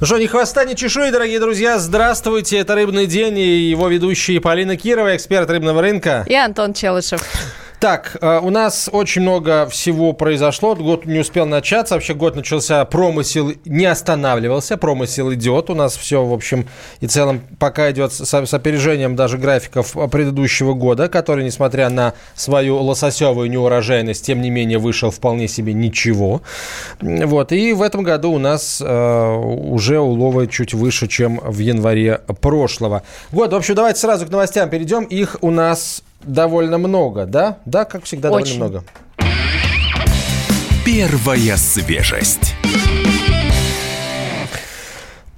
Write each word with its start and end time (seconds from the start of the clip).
Ну 0.00 0.06
что, 0.06 0.16
ни 0.16 0.24
хвоста, 0.24 0.64
ни 0.64 0.72
чешуи, 0.72 1.10
дорогие 1.10 1.38
друзья. 1.38 1.78
Здравствуйте, 1.78 2.56
это 2.56 2.74
«Рыбный 2.74 3.06
день» 3.06 3.36
и 3.36 3.68
его 3.68 3.86
ведущие 3.86 4.40
Полина 4.40 4.74
Кирова, 4.74 5.14
эксперт 5.14 5.50
рыбного 5.50 5.82
рынка. 5.82 6.24
И 6.26 6.34
Антон 6.34 6.72
Челышев. 6.72 7.20
Так, 7.80 8.18
э, 8.20 8.40
у 8.42 8.50
нас 8.50 8.90
очень 8.92 9.22
много 9.22 9.66
всего 9.70 10.12
произошло. 10.12 10.74
Год 10.74 11.06
не 11.06 11.20
успел 11.20 11.46
начаться. 11.46 11.94
Вообще 11.94 12.12
год 12.12 12.36
начался, 12.36 12.84
промысел 12.84 13.54
не 13.64 13.86
останавливался. 13.86 14.76
Промысел 14.76 15.32
идет. 15.32 15.70
У 15.70 15.74
нас 15.74 15.96
все, 15.96 16.22
в 16.22 16.34
общем 16.34 16.68
и 17.00 17.06
целом, 17.06 17.40
пока 17.58 17.90
идет 17.90 18.12
с, 18.12 18.20
с 18.20 18.54
опережением 18.54 19.16
даже 19.16 19.38
графиков 19.38 19.96
предыдущего 20.10 20.74
года, 20.74 21.08
который, 21.08 21.42
несмотря 21.42 21.88
на 21.88 22.12
свою 22.34 22.76
лососевую 22.82 23.50
неурожайность, 23.50 24.26
тем 24.26 24.42
не 24.42 24.50
менее 24.50 24.76
вышел 24.76 25.10
вполне 25.10 25.48
себе 25.48 25.72
ничего. 25.72 26.42
Вот. 27.00 27.50
И 27.50 27.72
в 27.72 27.80
этом 27.80 28.02
году 28.02 28.32
у 28.32 28.38
нас 28.38 28.82
э, 28.84 29.34
уже 29.36 30.00
уловы 30.00 30.48
чуть 30.48 30.74
выше, 30.74 31.08
чем 31.08 31.40
в 31.42 31.58
январе 31.60 32.20
прошлого. 32.42 33.04
Вот, 33.30 33.54
в 33.54 33.56
общем, 33.56 33.74
давайте 33.74 34.00
сразу 34.00 34.26
к 34.26 34.28
новостям 34.28 34.68
перейдем. 34.68 35.04
Их 35.04 35.38
у 35.40 35.50
нас 35.50 36.02
довольно 36.22 36.78
много, 36.78 37.26
да? 37.26 37.58
Да, 37.64 37.84
как 37.84 38.04
всегда, 38.04 38.30
Очень. 38.30 38.58
довольно 38.58 38.80
много. 38.80 38.90
Первая 40.84 41.56
свежесть. 41.56 42.54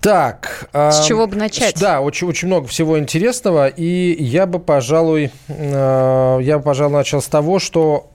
Так. 0.00 0.68
С 0.72 1.04
э, 1.04 1.08
чего 1.08 1.28
бы 1.28 1.36
начать? 1.36 1.78
Да, 1.78 2.00
очень, 2.00 2.26
очень 2.26 2.48
много 2.48 2.66
всего 2.66 2.98
интересного. 2.98 3.68
И 3.68 4.16
я 4.20 4.46
бы, 4.46 4.58
пожалуй, 4.58 5.30
э, 5.46 6.38
я 6.42 6.58
бы, 6.58 6.64
пожалуй, 6.64 6.94
начал 6.94 7.22
с 7.22 7.28
того, 7.28 7.60
что 7.60 8.08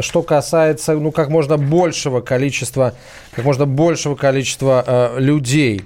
что 0.00 0.22
касается, 0.22 0.94
ну, 0.94 1.12
как 1.12 1.28
можно 1.28 1.58
большего 1.58 2.22
количества, 2.22 2.94
как 3.32 3.44
можно 3.44 3.66
большего 3.66 4.14
количества 4.14 4.82
э, 4.86 5.20
людей. 5.20 5.82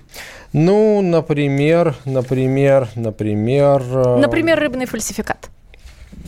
Ну, 0.52 1.02
например, 1.02 1.96
например, 2.04 2.88
например... 2.94 3.82
Э... 3.82 4.18
Например, 4.18 4.58
рыбный 4.58 4.86
фальсификат. 4.86 5.50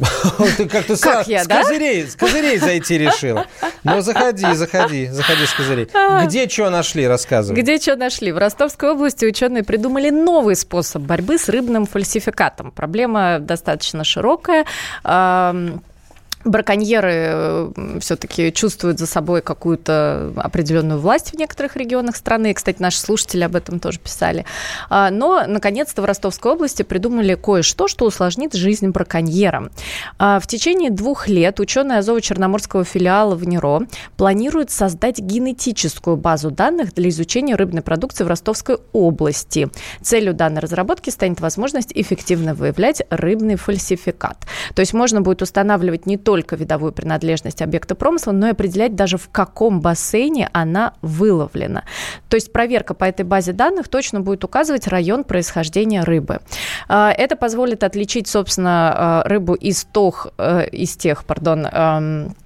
Ты 0.56 0.68
как-то 0.68 0.96
как 0.98 1.24
с, 1.24 1.28
я, 1.28 1.44
с, 1.44 1.46
да? 1.46 1.62
козырей, 1.62 2.06
с 2.06 2.16
козырей 2.16 2.58
зайти 2.58 2.98
решила. 2.98 3.46
Ну, 3.84 4.00
заходи, 4.00 4.46
заходи, 4.54 5.08
заходи 5.08 5.46
с 5.46 5.52
козырей. 5.52 5.88
Где 6.24 6.48
что 6.48 6.70
нашли, 6.70 7.06
рассказывай. 7.06 7.60
Где 7.60 7.78
что 7.78 7.96
нашли? 7.96 8.32
В 8.32 8.38
Ростовской 8.38 8.92
области 8.92 9.24
ученые 9.24 9.62
придумали 9.62 10.10
новый 10.10 10.56
способ 10.56 11.02
борьбы 11.02 11.38
с 11.38 11.48
рыбным 11.48 11.86
фальсификатом. 11.86 12.70
Проблема 12.70 13.38
достаточно 13.40 14.04
широкая 14.04 14.64
браконьеры 16.44 17.12
э, 17.12 17.98
все-таки 18.00 18.52
чувствуют 18.52 18.98
за 18.98 19.06
собой 19.06 19.42
какую-то 19.42 20.32
определенную 20.36 20.98
власть 20.98 21.32
в 21.32 21.38
некоторых 21.38 21.76
регионах 21.76 22.16
страны. 22.16 22.54
Кстати, 22.54 22.80
наши 22.80 22.98
слушатели 22.98 23.42
об 23.42 23.56
этом 23.56 23.78
тоже 23.78 23.98
писали. 23.98 24.46
А, 24.88 25.10
но, 25.10 25.44
наконец-то, 25.46 26.00
в 26.02 26.04
Ростовской 26.06 26.52
области 26.52 26.82
придумали 26.82 27.34
кое-что, 27.34 27.88
что 27.88 28.06
усложнит 28.06 28.54
жизнь 28.54 28.88
браконьерам. 28.88 29.70
А, 30.18 30.40
в 30.40 30.46
течение 30.46 30.90
двух 30.90 31.28
лет 31.28 31.60
ученые 31.60 31.98
Азово-Черноморского 31.98 32.84
филиала 32.84 33.34
в 33.34 33.46
НИРО 33.46 33.82
планируют 34.16 34.70
создать 34.70 35.18
генетическую 35.18 36.16
базу 36.16 36.50
данных 36.50 36.94
для 36.94 37.10
изучения 37.10 37.54
рыбной 37.54 37.82
продукции 37.82 38.24
в 38.24 38.28
Ростовской 38.28 38.78
области. 38.92 39.68
Целью 40.00 40.32
данной 40.32 40.60
разработки 40.60 41.10
станет 41.10 41.40
возможность 41.40 41.92
эффективно 41.94 42.54
выявлять 42.54 43.02
рыбный 43.10 43.56
фальсификат. 43.56 44.38
То 44.74 44.80
есть 44.80 44.94
можно 44.94 45.20
будет 45.20 45.42
устанавливать 45.42 46.06
не 46.06 46.16
только 46.16 46.29
только 46.30 46.54
видовую 46.54 46.92
принадлежность 46.92 47.60
объекта 47.60 47.96
промысла, 47.96 48.30
но 48.30 48.46
и 48.46 48.50
определять 48.52 48.94
даже 48.94 49.18
в 49.18 49.28
каком 49.30 49.80
бассейне 49.80 50.48
она 50.52 50.94
выловлена. 51.02 51.82
То 52.28 52.36
есть 52.36 52.52
проверка 52.52 52.94
по 52.94 53.02
этой 53.02 53.24
базе 53.24 53.52
данных 53.52 53.88
точно 53.88 54.20
будет 54.20 54.44
указывать 54.44 54.86
район 54.86 55.24
происхождения 55.24 56.04
рыбы. 56.04 56.38
А, 56.86 57.10
это 57.10 57.34
позволит 57.34 57.82
отличить, 57.82 58.28
собственно, 58.28 58.92
а, 58.94 59.22
рыбу 59.24 59.54
из, 59.54 59.82
тох, 59.82 60.28
э, 60.38 60.68
из 60.70 60.96
тех, 60.96 61.24
пардон, 61.24 61.66
эм, 61.66 62.36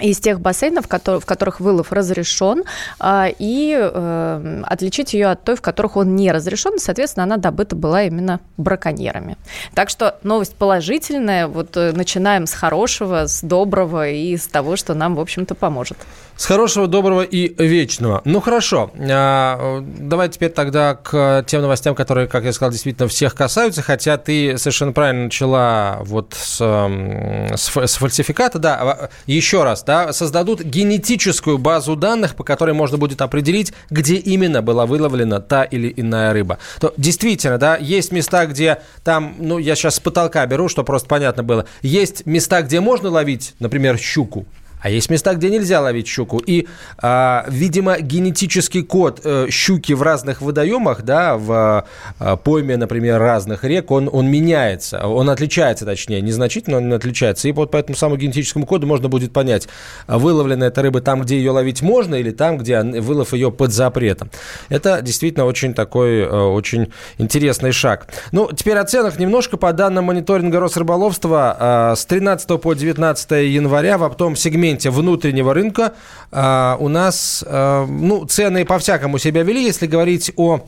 из 0.00 0.18
тех 0.20 0.40
бассейнов, 0.40 0.86
в 0.86 1.24
которых 1.26 1.60
вылов 1.60 1.92
разрешен, 1.92 2.64
а, 2.98 3.28
и 3.38 3.76
э, 3.78 4.62
отличить 4.66 5.14
ее 5.14 5.28
от 5.28 5.44
той, 5.44 5.56
в 5.56 5.62
которых 5.62 5.96
он 5.96 6.16
не 6.16 6.30
разрешен, 6.32 6.78
соответственно, 6.78 7.24
она 7.24 7.36
добыта 7.36 7.76
была 7.76 8.04
именно 8.04 8.40
браконьерами. 8.56 9.36
Так 9.74 9.88
что 9.90 10.18
новость 10.22 10.54
положительная, 10.54 11.46
вот 11.46 11.76
э, 11.76 11.92
начинаем 11.92 12.46
с 12.46 12.52
хорошего, 12.52 13.26
с 13.26 13.42
доброго 13.42 14.08
и 14.08 14.36
с 14.36 14.46
того, 14.46 14.76
что 14.76 14.94
нам, 14.94 15.14
в 15.14 15.20
общем-то, 15.20 15.54
поможет. 15.54 15.98
С 16.38 16.46
хорошего, 16.46 16.86
доброго 16.86 17.22
и 17.22 17.52
вечного. 17.60 18.22
Ну 18.24 18.40
хорошо, 18.40 18.92
а, 18.96 19.84
давай 19.84 20.28
теперь 20.28 20.50
тогда 20.50 20.94
к 20.94 21.44
тем 21.48 21.62
новостям, 21.62 21.96
которые, 21.96 22.28
как 22.28 22.44
я 22.44 22.52
сказал, 22.52 22.70
действительно 22.70 23.08
всех 23.08 23.34
касаются, 23.34 23.82
хотя 23.82 24.16
ты 24.18 24.56
совершенно 24.56 24.92
правильно 24.92 25.24
начала 25.24 25.98
вот 26.02 26.36
с, 26.38 26.58
с, 26.60 27.76
с 27.76 27.96
фальсификата. 27.96 28.60
Да, 28.60 29.10
еще 29.26 29.64
раз, 29.64 29.82
да, 29.82 30.12
создадут 30.12 30.62
генетическую 30.62 31.58
базу 31.58 31.96
данных, 31.96 32.36
по 32.36 32.44
которой 32.44 32.72
можно 32.72 32.98
будет 32.98 33.20
определить, 33.20 33.72
где 33.90 34.14
именно 34.14 34.62
была 34.62 34.86
выловлена 34.86 35.40
та 35.40 35.64
или 35.64 35.92
иная 35.96 36.32
рыба. 36.32 36.58
То 36.80 36.94
действительно, 36.96 37.58
да, 37.58 37.76
есть 37.76 38.12
места, 38.12 38.46
где 38.46 38.80
там, 39.02 39.34
ну 39.38 39.58
я 39.58 39.74
сейчас 39.74 39.96
с 39.96 40.00
потолка 40.00 40.46
беру, 40.46 40.68
чтобы 40.68 40.86
просто 40.86 41.08
понятно 41.08 41.42
было, 41.42 41.66
есть 41.82 42.26
места, 42.26 42.62
где 42.62 42.78
можно 42.78 43.10
ловить, 43.10 43.56
например, 43.58 43.98
щуку, 43.98 44.46
а 44.80 44.90
есть 44.90 45.10
места, 45.10 45.34
где 45.34 45.50
нельзя 45.50 45.80
ловить 45.80 46.06
щуку. 46.06 46.38
И, 46.38 46.66
а, 46.98 47.44
видимо, 47.48 47.98
генетический 47.98 48.82
код 48.82 49.20
э, 49.24 49.48
щуки 49.50 49.92
в 49.92 50.02
разных 50.02 50.40
водоемах, 50.40 51.02
да, 51.02 51.36
в 51.36 51.86
э, 52.20 52.36
пойме, 52.42 52.76
например, 52.76 53.18
разных 53.18 53.64
рек, 53.64 53.90
он, 53.90 54.08
он 54.12 54.28
меняется. 54.28 55.06
Он 55.06 55.30
отличается, 55.30 55.84
точнее, 55.84 56.20
незначительно 56.20 56.78
он 56.78 56.92
отличается. 56.92 57.48
И 57.48 57.52
вот 57.52 57.70
по 57.70 57.76
этому 57.76 57.96
самому 57.96 58.16
генетическому 58.16 58.66
коду 58.66 58.86
можно 58.86 59.08
будет 59.08 59.32
понять, 59.32 59.68
выловлена 60.06 60.66
эта 60.66 60.82
рыба 60.82 61.00
там, 61.00 61.22
где 61.22 61.36
ее 61.36 61.50
ловить 61.50 61.82
можно, 61.82 62.14
или 62.14 62.30
там, 62.30 62.58
где 62.58 62.80
вылов 62.82 63.32
ее 63.32 63.50
под 63.50 63.72
запретом. 63.72 64.30
Это 64.68 65.02
действительно 65.02 65.44
очень 65.44 65.74
такой, 65.74 66.20
э, 66.20 66.28
очень 66.28 66.92
интересный 67.18 67.72
шаг. 67.72 68.06
Ну, 68.32 68.50
теперь 68.54 68.76
о 68.76 68.84
ценах 68.84 69.18
немножко. 69.18 69.56
По 69.56 69.72
данным 69.72 70.04
мониторинга 70.04 70.60
Росрыболовства, 70.60 71.94
с 71.96 72.04
13 72.06 72.60
по 72.60 72.74
19 72.74 73.30
января 73.30 73.98
в 73.98 74.04
оптовом 74.04 74.36
сегменте 74.36 74.67
сегменте 74.68 74.90
внутреннего 74.90 75.54
рынка 75.54 75.94
а, 76.30 76.76
у 76.80 76.88
нас 76.88 77.44
а, 77.46 77.86
ну, 77.86 78.26
цены 78.26 78.64
по-всякому 78.64 79.18
себя 79.18 79.42
вели. 79.42 79.64
Если 79.64 79.86
говорить 79.86 80.32
о 80.36 80.60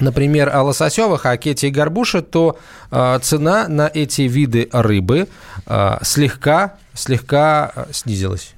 например, 0.00 0.54
о 0.54 0.62
лососевых, 0.62 1.26
о 1.26 1.36
кете 1.36 1.68
и 1.68 1.70
горбуше, 1.72 2.22
то 2.22 2.56
э, 2.92 3.18
цена 3.20 3.66
на 3.66 3.90
эти 3.92 4.22
виды 4.22 4.68
рыбы 4.70 5.26
э, 5.66 5.98
слегка, 6.02 6.74
слегка 6.94 7.72
снизилась. 7.90 8.54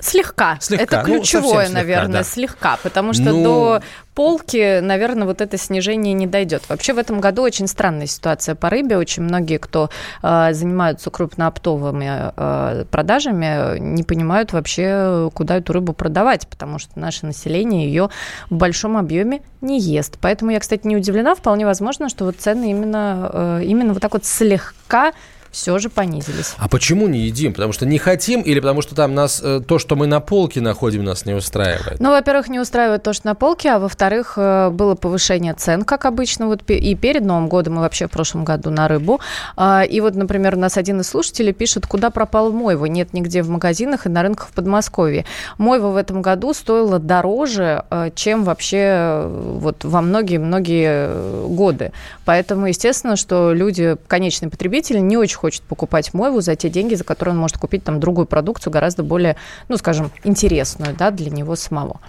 Слегка. 0.00 0.58
слегка. 0.60 0.84
Это 0.84 1.08
ну, 1.08 1.16
ключевое, 1.18 1.68
ну, 1.68 1.74
наверное, 1.74 2.22
слегка, 2.24 2.70
да. 2.70 2.76
слегка, 2.76 2.78
потому 2.82 3.12
что 3.12 3.32
ну... 3.32 3.42
до 3.42 3.82
полки, 4.14 4.80
наверное, 4.80 5.26
вот 5.26 5.40
это 5.40 5.56
снижение 5.56 6.12
не 6.12 6.26
дойдет. 6.26 6.62
Вообще 6.68 6.92
в 6.92 6.98
этом 6.98 7.20
году 7.20 7.42
очень 7.42 7.66
странная 7.66 8.06
ситуация 8.06 8.54
по 8.54 8.68
рыбе. 8.68 8.98
Очень 8.98 9.22
многие, 9.22 9.58
кто 9.58 9.88
э, 10.22 10.52
занимаются 10.52 11.10
крупнооптовыми 11.10 12.32
э, 12.36 12.84
продажами, 12.90 13.78
не 13.78 14.02
понимают 14.02 14.52
вообще, 14.52 15.30
куда 15.32 15.56
эту 15.56 15.72
рыбу 15.72 15.92
продавать, 15.92 16.46
потому 16.48 16.78
что 16.78 16.98
наше 16.98 17.24
население 17.24 17.86
ее 17.86 18.10
в 18.50 18.56
большом 18.56 18.96
объеме 18.96 19.42
не 19.60 19.80
ест. 19.80 20.18
Поэтому 20.20 20.50
я, 20.50 20.60
кстати, 20.60 20.86
не 20.86 20.96
удивлена. 20.96 21.34
Вполне 21.34 21.64
возможно, 21.64 22.08
что 22.08 22.26
вот 22.26 22.36
цены 22.36 22.70
именно, 22.72 23.30
э, 23.32 23.60
именно 23.64 23.92
вот 23.94 24.02
так 24.02 24.12
вот 24.12 24.24
слегка 24.24 25.12
все 25.50 25.78
же 25.78 25.88
понизились. 25.88 26.54
А 26.58 26.68
почему 26.68 27.08
не 27.08 27.20
едим? 27.20 27.52
Потому 27.52 27.72
что 27.72 27.86
не 27.86 27.98
хотим 27.98 28.42
или 28.42 28.60
потому 28.60 28.82
что 28.82 28.94
там 28.94 29.14
нас 29.14 29.40
э, 29.42 29.60
то, 29.66 29.78
что 29.78 29.96
мы 29.96 30.06
на 30.06 30.20
полке 30.20 30.60
находим, 30.60 31.04
нас 31.04 31.26
не 31.26 31.34
устраивает? 31.34 31.98
Ну, 31.98 32.10
во-первых, 32.10 32.48
не 32.48 32.60
устраивает 32.60 33.02
то, 33.02 33.12
что 33.12 33.26
на 33.26 33.34
полке, 33.34 33.70
а 33.70 33.78
во-вторых, 33.78 34.34
э, 34.36 34.70
было 34.70 34.94
повышение 34.94 35.54
цен, 35.54 35.82
как 35.82 36.04
обычно, 36.04 36.46
вот 36.46 36.62
и 36.70 36.94
перед 36.94 37.24
Новым 37.24 37.48
годом, 37.48 37.76
и 37.76 37.78
вообще 37.78 38.06
в 38.06 38.10
прошлом 38.10 38.44
году 38.44 38.70
на 38.70 38.86
рыбу. 38.86 39.20
А, 39.56 39.82
и 39.82 40.00
вот, 40.00 40.14
например, 40.14 40.54
у 40.54 40.58
нас 40.58 40.76
один 40.76 41.00
из 41.00 41.08
слушателей 41.08 41.52
пишет, 41.52 41.86
куда 41.86 42.10
пропал 42.10 42.52
мойва? 42.52 42.86
Нет 42.86 43.12
нигде 43.12 43.42
в 43.42 43.48
магазинах 43.48 44.06
и 44.06 44.08
на 44.08 44.22
рынках 44.22 44.48
в 44.48 44.52
Подмосковье. 44.52 45.24
Мойва 45.58 45.88
в 45.88 45.96
этом 45.96 46.22
году 46.22 46.54
стоила 46.54 46.98
дороже, 46.98 47.84
э, 47.90 48.10
чем 48.14 48.44
вообще 48.44 49.26
вот 49.26 49.84
во 49.84 50.00
многие-многие 50.00 51.46
годы. 51.48 51.92
Поэтому, 52.24 52.66
естественно, 52.66 53.16
что 53.16 53.52
люди, 53.52 53.96
конечные 54.06 54.50
потребители, 54.50 54.98
не 54.98 55.16
очень 55.16 55.39
хочет 55.40 55.62
покупать 55.62 56.14
мойву 56.14 56.40
за 56.40 56.54
те 56.54 56.68
деньги, 56.68 56.94
за 56.94 57.04
которые 57.04 57.34
он 57.34 57.40
может 57.40 57.56
купить 57.56 57.82
там 57.82 57.98
другую 57.98 58.26
продукцию, 58.26 58.72
гораздо 58.72 59.02
более, 59.02 59.36
ну, 59.68 59.76
скажем, 59.76 60.10
интересную, 60.24 60.94
да, 60.94 61.10
для 61.10 61.30
него 61.30 61.56
самого. 61.56 62.00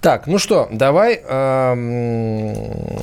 Так, 0.00 0.26
ну 0.26 0.38
что, 0.38 0.68
давай, 0.70 1.20
э, 1.22 1.74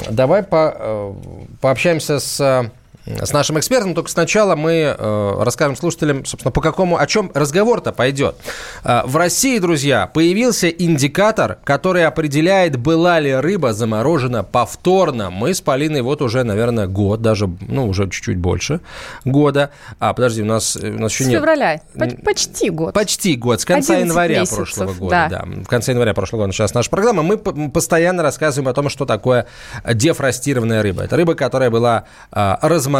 давай 0.09 0.43
по, 0.43 0.73
э, 0.77 1.13
пообщаемся 1.61 2.19
с 2.19 2.71
с 3.05 3.31
нашим 3.31 3.59
экспертом. 3.59 3.93
Только 3.93 4.09
сначала 4.09 4.55
мы 4.55 4.95
э, 4.97 5.37
расскажем 5.39 5.75
слушателям, 5.75 6.25
собственно, 6.25 6.51
по 6.51 6.61
какому, 6.61 6.97
о 6.97 7.05
чем 7.07 7.31
разговор-то 7.33 7.91
пойдет. 7.91 8.35
Э, 8.83 9.01
в 9.05 9.15
России, 9.15 9.59
друзья, 9.59 10.07
появился 10.07 10.69
индикатор, 10.69 11.59
который 11.63 12.05
определяет, 12.05 12.77
была 12.77 13.19
ли 13.19 13.33
рыба 13.33 13.73
заморожена 13.73 14.43
повторно. 14.43 15.29
Мы 15.29 15.53
с 15.53 15.61
Полиной 15.61 16.01
вот 16.01 16.21
уже, 16.21 16.43
наверное, 16.43 16.87
год, 16.87 17.21
даже, 17.21 17.47
ну, 17.67 17.87
уже 17.87 18.09
чуть-чуть 18.09 18.37
больше 18.37 18.81
года. 19.23 19.69
А, 19.99 20.13
подожди, 20.13 20.41
у 20.41 20.45
нас, 20.45 20.75
у 20.75 20.85
нас 20.85 21.11
еще 21.11 21.25
с 21.25 21.27
нет... 21.27 21.39
февраля. 21.39 21.81
Почти 22.23 22.69
год. 22.69 22.93
Почти 22.93 23.35
год. 23.35 23.61
С 23.61 23.65
конца 23.65 23.97
января 23.97 24.39
месяцев, 24.39 24.57
прошлого 24.57 24.93
года. 24.93 25.27
Да. 25.29 25.43
да. 25.45 25.61
В 25.63 25.67
конце 25.67 25.91
января 25.91 26.13
прошлого 26.13 26.41
года 26.41 26.47
началась 26.47 26.73
наша 26.73 26.89
программа. 26.89 27.21
Мы 27.21 27.37
постоянно 27.37 28.23
рассказываем 28.23 28.67
о 28.67 28.73
том, 28.73 28.89
что 28.89 29.05
такое 29.05 29.45
дефростированная 29.87 30.81
рыба. 30.81 31.03
Это 31.03 31.15
рыба, 31.15 31.35
которая 31.35 31.69
была 31.69 32.05
э, 32.31 32.55
разморожена, 32.61 32.94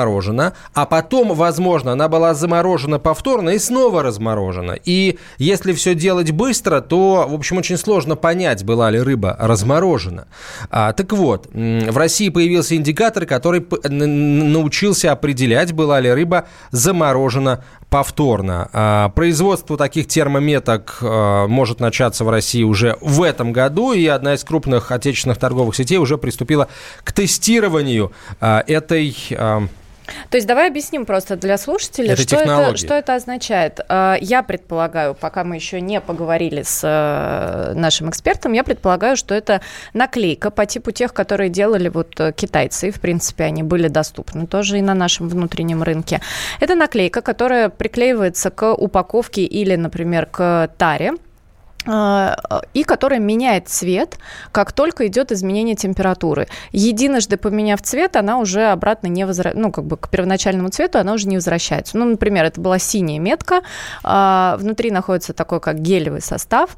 а 0.74 0.86
потом, 0.86 1.33
возможно, 1.33 1.94
она 1.94 2.07
была 2.07 2.33
заморожена 2.33 3.00
повторно 3.00 3.51
и 3.51 3.59
снова 3.59 4.03
разморожена. 4.03 4.77
И 4.83 5.18
если 5.38 5.74
все 5.74 5.95
делать 5.95 6.31
быстро, 6.31 6.81
то, 6.81 7.25
в 7.27 7.33
общем, 7.33 7.57
очень 7.57 7.77
сложно 7.77 8.15
понять, 8.15 8.63
была 8.63 8.89
ли 8.92 9.00
рыба 9.00 9.36
разморожена. 9.39 10.27
А, 10.69 10.94
так 10.94 11.13
вот, 11.13 11.47
в 11.53 11.97
России 11.97 12.30
появился 12.30 12.75
индикатор, 12.75 13.25
который 13.25 13.65
научился 13.89 15.12
определять, 15.12 15.74
была 15.74 16.00
ли 16.00 16.12
рыба 16.12 16.48
заморожена 16.71 17.63
повторно. 17.89 18.69
А, 18.74 19.09
производство 19.09 19.77
таких 19.77 20.07
термометок 20.07 20.98
а, 21.01 21.48
может 21.48 21.80
начаться 21.80 22.25
в 22.25 22.30
России 22.30 22.63
уже 22.63 22.98
в 23.00 23.24
этом 23.24 23.53
году, 23.53 23.94
и 23.94 24.06
одна 24.07 24.33
из 24.33 24.44
крупных 24.44 24.91
отечественных 24.91 25.38
торговых 25.38 25.75
сетей 25.75 25.98
уже 25.98 26.18
приступила 26.18 26.68
к 27.03 27.13
тестированию 27.13 28.12
а, 28.41 28.63
этой 28.68 29.15
то 30.30 30.38
есть 30.38 30.48
давай 30.48 30.69
объясним 30.69 31.06
просто 31.06 31.36
для 31.36 31.57
слушателей, 31.57 32.12
это 32.12 32.22
что, 32.22 32.36
это, 32.38 32.78
что 32.78 32.94
это 32.94 33.16
означает. 33.16 33.80
А, 33.88 34.18
я 34.19 34.44
предполагаю, 34.44 35.13
пока 35.13 35.44
мы 35.44 35.56
еще 35.56 35.81
не 35.81 36.02
поговорили 36.02 36.62
с 36.63 36.81
э, 36.84 37.74
нашим 37.74 38.10
экспертом, 38.10 38.54
я 38.54 38.63
предполагаю, 38.63 39.18
что 39.18 39.34
это 39.34 39.62
наклейка 39.94 40.52
по 40.52 40.66
типу 40.66 40.92
тех, 40.92 41.13
которые 41.13 41.50
делали 41.50 41.90
вот 41.90 42.19
э, 42.19 42.31
китайцы, 42.34 42.90
и, 42.90 42.92
в 42.92 43.00
принципе, 43.00 43.46
они 43.46 43.63
были 43.63 43.88
доступны 43.88 44.48
тоже 44.48 44.80
и 44.80 44.81
на 44.81 44.94
нашем 44.94 45.30
внутреннем 45.30 45.84
рынке. 45.84 46.22
Это 46.60 46.75
наклейка, 46.75 47.22
которая 47.22 47.69
приклеивается 47.69 48.50
к 48.50 48.74
упаковке 48.74 49.44
или, 49.44 49.75
например, 49.75 50.25
к 50.25 50.69
таре, 50.78 51.13
и 51.86 52.84
которая 52.84 53.20
меняет 53.20 53.68
цвет, 53.68 54.18
как 54.52 54.72
только 54.72 55.08
идет 55.08 55.32
изменение 55.32 55.76
температуры. 55.76 56.48
Единожды 56.72 57.38
поменяв 57.38 57.82
цвет, 57.82 58.16
она 58.16 58.40
уже 58.40 58.72
обратно 58.72 59.08
не 59.08 59.26
возвращается, 59.26 59.60
ну, 59.60 59.72
как 59.72 59.86
бы 59.86 59.98
к 59.98 60.10
первоначальному 60.10 60.70
цвету 60.70 61.00
она 61.00 61.14
уже 61.14 61.28
не 61.28 61.36
возвращается. 61.36 61.98
Ну, 61.98 62.06
например, 62.06 62.46
это 62.46 62.60
была 62.60 62.80
синяя 62.80 63.20
метка, 63.20 63.62
а, 64.04 64.58
внутри 64.60 64.92
находится 64.92 65.34
такой, 65.34 65.60
как 65.60 65.80
гелевый 65.80 66.22
состав, 66.22 66.76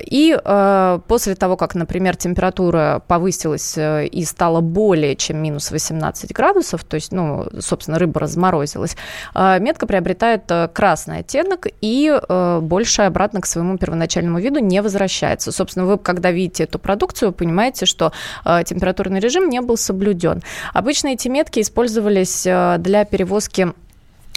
и 0.00 0.38
а, 0.44 1.00
после 1.06 1.34
того, 1.34 1.56
как, 1.56 1.74
например, 1.74 2.16
температура 2.16 3.02
повысилась 3.06 3.76
э, 3.76 4.06
и 4.06 4.24
стала 4.24 4.60
более 4.60 5.16
чем 5.16 5.38
минус 5.38 5.70
18 5.70 6.32
градусов, 6.32 6.84
то 6.84 6.94
есть, 6.94 7.12
ну, 7.12 7.46
собственно, 7.60 7.98
рыба 7.98 8.20
разморозилась, 8.20 8.96
метка 9.34 9.86
приобретает 9.86 10.44
э, 10.50 10.68
красный 10.72 11.18
оттенок 11.18 11.66
и 11.80 12.10
э, 12.16 12.60
больше 12.62 13.02
обратно 13.02 13.40
к 13.40 13.46
своему 13.46 13.78
первоначальному 13.78 14.38
виду 14.38 14.45
не 14.60 14.82
возвращается. 14.82 15.52
Собственно, 15.52 15.86
вы, 15.86 15.98
когда 15.98 16.30
видите 16.30 16.64
эту 16.64 16.78
продукцию, 16.78 17.32
понимаете, 17.32 17.86
что 17.86 18.12
э, 18.44 18.62
температурный 18.64 19.20
режим 19.20 19.48
не 19.48 19.60
был 19.60 19.76
соблюден. 19.76 20.42
Обычно 20.72 21.08
эти 21.08 21.28
метки 21.28 21.60
использовались 21.60 22.46
э, 22.46 22.76
для 22.78 23.04
перевозки 23.04 23.72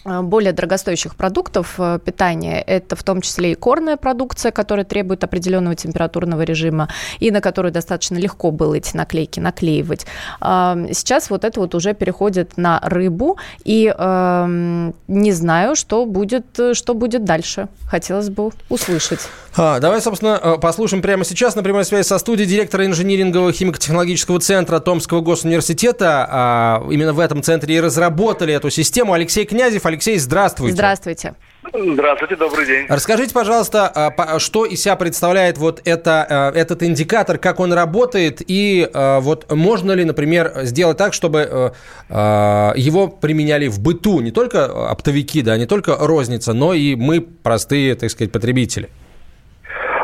более 0.06 0.54
дорогостоящих 0.54 1.16
продуктов 1.16 1.76
э, 1.78 2.00
питания. 2.04 2.62
Это 2.62 2.96
в 2.96 3.04
том 3.04 3.22
числе 3.22 3.52
и 3.52 3.56
корная 3.56 3.98
продукция, 3.98 4.52
которая 4.52 4.86
требует 4.86 5.24
определенного 5.24 5.76
температурного 5.76 6.44
режима 6.44 6.90
и 7.20 7.32
на 7.32 7.42
которую 7.42 7.72
достаточно 7.72 8.16
легко 8.16 8.52
было 8.52 8.76
эти 8.76 8.96
наклейки 8.96 9.40
наклеивать. 9.40 10.06
Сейчас 10.40 11.30
вот 11.30 11.44
это 11.44 11.60
вот 11.60 11.76
уже 11.76 11.94
переходит 11.94 12.58
на 12.58 12.80
рыбу, 12.84 13.38
и 13.64 13.94
э, 13.96 14.92
не 15.08 15.32
знаю, 15.32 15.76
что 15.76 16.06
будет, 16.06 16.46
что 16.74 16.94
будет 16.94 17.26
дальше. 17.26 17.68
Хотелось 17.90 18.30
бы 18.30 18.52
услышать. 18.70 19.20
А, 19.58 19.80
давай, 19.80 20.02
собственно, 20.02 20.58
послушаем 20.62 21.02
прямо 21.02 21.26
сейчас 21.26 21.56
на 21.56 21.64
прямой 21.64 21.84
связи 21.84 22.08
со 22.08 22.18
студией 22.20 22.48
директора 22.48 22.86
инжинирингового 22.86 23.52
химико-технологического 23.52 24.40
центра 24.40 24.80
Томского 24.80 25.22
госуниверситета. 25.22 26.28
А, 26.30 26.88
именно 26.90 27.14
в 27.14 27.20
этом 27.20 27.44
центре 27.44 27.76
и 27.76 27.80
разработали 27.80 28.54
эту 28.54 28.70
систему. 28.70 29.14
Алексей 29.14 29.46
Князев. 29.46 29.86
Алексей, 29.90 30.20
здравствуйте. 30.20 30.76
Здравствуйте. 30.76 31.34
Здравствуйте, 31.74 32.36
добрый 32.36 32.66
день. 32.68 32.86
Расскажите, 32.88 33.34
пожалуйста, 33.34 33.88
а, 33.88 34.38
что 34.38 34.66
из 34.66 34.84
себя 34.84 34.96
представляет 34.96 35.58
вот 35.58 35.82
это, 35.84 36.26
а, 36.30 36.52
этот 36.52 36.84
индикатор, 36.84 37.40
как 37.40 37.60
он 37.60 37.74
работает, 37.74 38.42
и 38.48 38.88
а, 38.94 39.20
вот 39.20 39.52
можно 39.52 39.92
ли, 39.94 40.06
например, 40.06 40.52
сделать 40.64 40.98
так, 40.98 41.14
чтобы 41.14 41.74
его 42.10 43.08
применяли 43.08 43.68
в 43.68 43.80
быту, 43.80 44.22
не 44.22 44.32
только 44.32 44.90
оптовики, 44.92 45.42
да, 45.42 45.58
не 45.58 45.66
только 45.66 45.96
розница, 46.00 46.54
но 46.54 46.74
и 46.74 46.96
мы, 46.96 47.22
простые, 47.22 47.96
так 47.96 48.12
сказать, 48.12 48.32
потребители? 48.32 48.90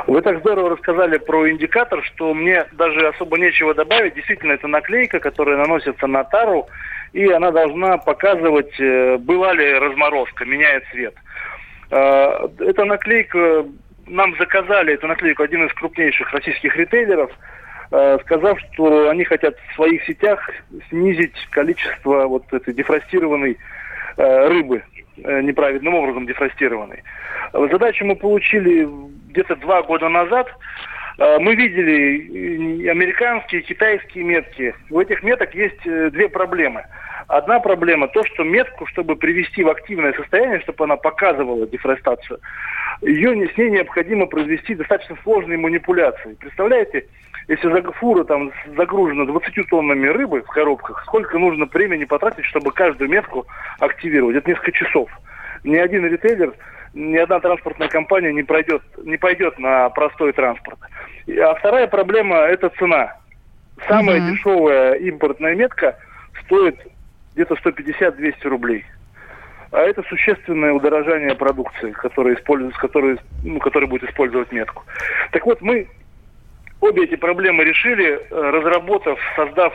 Вы 0.07 0.21
так 0.21 0.39
здорово 0.39 0.71
рассказали 0.71 1.17
про 1.17 1.49
индикатор, 1.49 2.03
что 2.03 2.33
мне 2.33 2.65
даже 2.73 3.07
особо 3.07 3.37
нечего 3.37 3.73
добавить. 3.73 4.15
Действительно, 4.15 4.53
это 4.53 4.67
наклейка, 4.67 5.19
которая 5.19 5.57
наносится 5.57 6.05
на 6.05 6.23
тару, 6.23 6.67
и 7.15 7.31
она 7.31 7.49
должна 7.51 7.97
показывать, 7.97 8.77
э, 8.77 9.17
была 9.17 9.53
ли 9.53 9.79
разморозка, 9.79 10.43
меняет 10.43 10.83
цвет. 10.91 11.15
Э, 11.89 12.49
эта 12.59 12.83
наклейка, 12.83 13.65
нам 14.05 14.35
заказали 14.37 14.95
эту 14.95 15.07
наклейку 15.07 15.43
один 15.43 15.65
из 15.65 15.73
крупнейших 15.75 16.29
российских 16.33 16.75
ритейлеров, 16.75 17.31
э, 17.91 18.17
сказав, 18.25 18.59
что 18.59 19.09
они 19.09 19.23
хотят 19.23 19.55
в 19.57 19.75
своих 19.75 20.03
сетях 20.03 20.51
снизить 20.89 21.37
количество 21.51 22.27
вот 22.27 22.51
этой 22.51 22.73
дефростированной 22.73 23.57
рыбы, 24.17 24.81
неправильным 25.17 25.93
образом 25.93 26.25
дефростированной. 26.25 27.03
Задачу 27.51 28.05
мы 28.05 28.15
получили 28.15 28.87
где-то 29.29 29.57
два 29.57 29.83
года 29.83 30.07
назад– 30.07 30.47
Э, 30.57 30.94
мы 31.39 31.55
видели 31.55 32.87
американские, 32.87 33.61
китайские 33.61 34.23
метки. 34.23 34.75
У 34.89 34.99
этих 34.99 35.23
меток 35.23 35.55
есть 35.55 35.85
э, 35.85 36.09
две 36.11 36.27
проблемы. 36.27 36.83
Одна 37.27 37.59
проблема 37.59 38.07
то, 38.07 38.23
что 38.25 38.43
метку, 38.43 38.85
чтобы 38.87 39.15
привести 39.15 39.63
в 39.63 39.69
активное 39.69 40.13
состояние, 40.13 40.59
чтобы 40.59 40.83
она 40.83 40.95
показывала 40.95 41.65
дефорестацию, 41.65 42.39
ее 43.01 43.47
с 43.47 43.57
ней 43.57 43.71
необходимо 43.71 44.27
произвести 44.27 44.75
достаточно 44.75 45.17
сложные 45.23 45.57
манипуляции. 45.57 46.35
Представляете, 46.39 47.07
если 47.47 47.91
фура 47.93 48.23
там 48.23 48.51
загружена 48.75 49.25
20 49.25 49.69
тоннами 49.69 50.07
рыбы 50.07 50.41
в 50.41 50.47
коробках, 50.47 51.03
сколько 51.05 51.39
нужно 51.39 51.65
времени 51.65 52.05
потратить, 52.05 52.45
чтобы 52.45 52.71
каждую 52.71 53.09
метку 53.09 53.45
активировать? 53.79 54.35
Это 54.35 54.49
несколько 54.49 54.71
часов. 54.71 55.09
Ни 55.63 55.77
один 55.77 56.05
ритейлер 56.05 56.53
ни 56.95 57.17
одна 57.17 57.39
транспортная 57.39 57.89
компания 57.89 58.31
не 58.31 58.43
пройдет, 58.43 58.81
не 59.03 59.17
пойдет 59.17 59.59
на 59.59 59.89
простой 59.89 60.31
транспорт. 60.31 60.79
А 61.27 61.53
вторая 61.55 61.87
проблема– 61.87 62.37
это 62.37 62.69
цена. 62.69 63.17
Самая 63.87 64.19
mm-hmm. 64.19 64.31
дешевая 64.31 64.93
импортная 64.93 65.55
метка 65.55 65.97
стоит 66.45 66.79
где-то 67.33 67.55
150-200 67.55 68.47
рублей. 68.47 68.85
А 69.71 69.79
это 69.79 70.03
существенное 70.03 70.71
удорожание 70.71 71.35
продукции, 71.35 71.91
которая, 71.91 72.35
использует, 72.35 72.77
которая, 72.77 73.17
ну, 73.43 73.59
которая 73.59 73.89
будет 73.89 74.09
использовать 74.09 74.51
метку. 74.53 74.83
Так 75.31 75.45
вот, 75.45 75.61
мы 75.61 75.89
обе 76.79 77.03
эти 77.03 77.15
проблемы 77.15 77.65
решили, 77.65 78.13
э, 78.13 78.19
разработав, 78.31 79.19
создав 79.35 79.73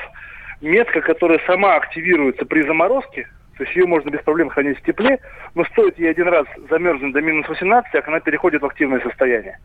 метка, 0.63 1.03
которая 1.03 1.39
сама 1.47 1.77
активируется 1.77 2.47
при 2.47 2.63
заморозке– 2.63 3.29
то 3.61 3.65
есть 3.65 3.77
ее 3.77 3.85
можно 3.85 4.09
без 4.09 4.23
проблем 4.23 4.49
хранить 4.49 4.79
в 4.79 4.83
тепле, 4.85 5.19
но 5.55 5.67
стоит 5.67 5.99
ей 5.99 6.11
один 6.11 6.29
раз 6.29 6.47
замерзнуть 6.71 7.13
до 7.13 7.21
минус 7.21 7.47
18, 7.47 7.93
как 7.93 8.09
она 8.09 8.19
переходит 8.19 8.63
в 8.63 8.65
активное 8.65 9.01
состояние. 9.01 9.59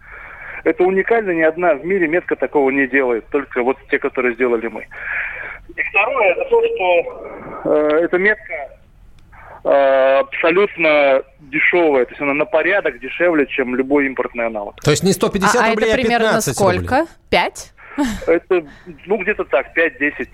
Это 0.65 0.83
уникально, 0.83 1.31
ни 1.31 1.43
одна 1.43 1.75
в 1.75 1.85
мире 1.85 2.05
метка 2.05 2.35
такого 2.35 2.71
не 2.71 2.87
делает, 2.87 3.25
только 3.29 3.63
вот 3.63 3.77
те, 3.89 3.97
которые 3.97 4.35
сделали 4.35 4.67
мы. 4.67 4.85
И 5.77 5.81
второе, 5.81 6.33
это 6.33 6.43
то, 6.49 6.61
что 6.65 7.71
э, 7.73 7.99
эта 8.03 8.17
метка 8.17 8.53
э, 9.63 10.19
абсолютно 10.19 11.23
дешевая, 11.39 12.03
то 12.03 12.11
есть 12.11 12.21
она 12.21 12.33
на 12.33 12.43
порядок 12.43 12.99
дешевле, 12.99 13.47
чем 13.47 13.75
любой 13.75 14.07
импортный 14.07 14.47
аналог. 14.47 14.75
То 14.81 14.91
есть 14.91 15.05
не 15.05 15.13
150 15.13 15.55
а, 15.55 15.69
рублей, 15.69 15.85
а, 15.85 15.93
это 15.93 16.01
примерно 16.01 16.27
а 16.27 16.41
15 16.41 16.53
сколько? 16.53 16.95
Рублей. 16.97 17.07
5? 17.29 17.71
Это, 18.27 18.65
ну, 19.05 19.17
где-то 19.19 19.45
так, 19.45 19.67
5-10. 19.73 20.27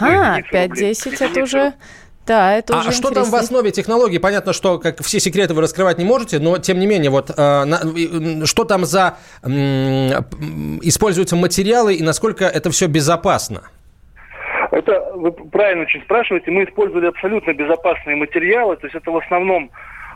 Ага, 0.00 0.40
5-10 0.52 1.30
это 1.30 1.42
уже 1.44 1.74
да, 2.28 2.54
это 2.56 2.74
а 2.74 2.80
уже 2.80 2.92
что 2.92 3.10
там 3.10 3.24
в 3.24 3.34
основе 3.34 3.70
технологии? 3.70 4.18
Понятно, 4.18 4.52
что 4.52 4.78
как 4.78 5.02
все 5.02 5.18
секреты 5.18 5.54
вы 5.54 5.62
раскрывать 5.62 5.96
не 5.96 6.04
можете, 6.04 6.38
но 6.38 6.58
тем 6.58 6.78
не 6.78 6.86
менее, 6.86 7.10
вот 7.10 7.30
э, 7.30 7.64
на, 7.64 8.46
что 8.46 8.64
там 8.64 8.84
за 8.84 9.16
э, 9.42 9.48
используются 10.82 11.36
материалы 11.36 11.94
и 11.94 12.02
насколько 12.02 12.44
это 12.44 12.70
все 12.70 12.86
безопасно? 12.86 13.62
Это 14.70 15.10
вы 15.14 15.32
правильно 15.32 15.84
очень 15.84 16.02
спрашиваете. 16.02 16.50
Мы 16.50 16.64
использовали 16.64 17.06
абсолютно 17.06 17.54
безопасные 17.54 18.16
материалы, 18.16 18.76
то 18.76 18.86
есть 18.86 18.94
это 18.94 19.10
в 19.10 19.16
основном 19.16 19.70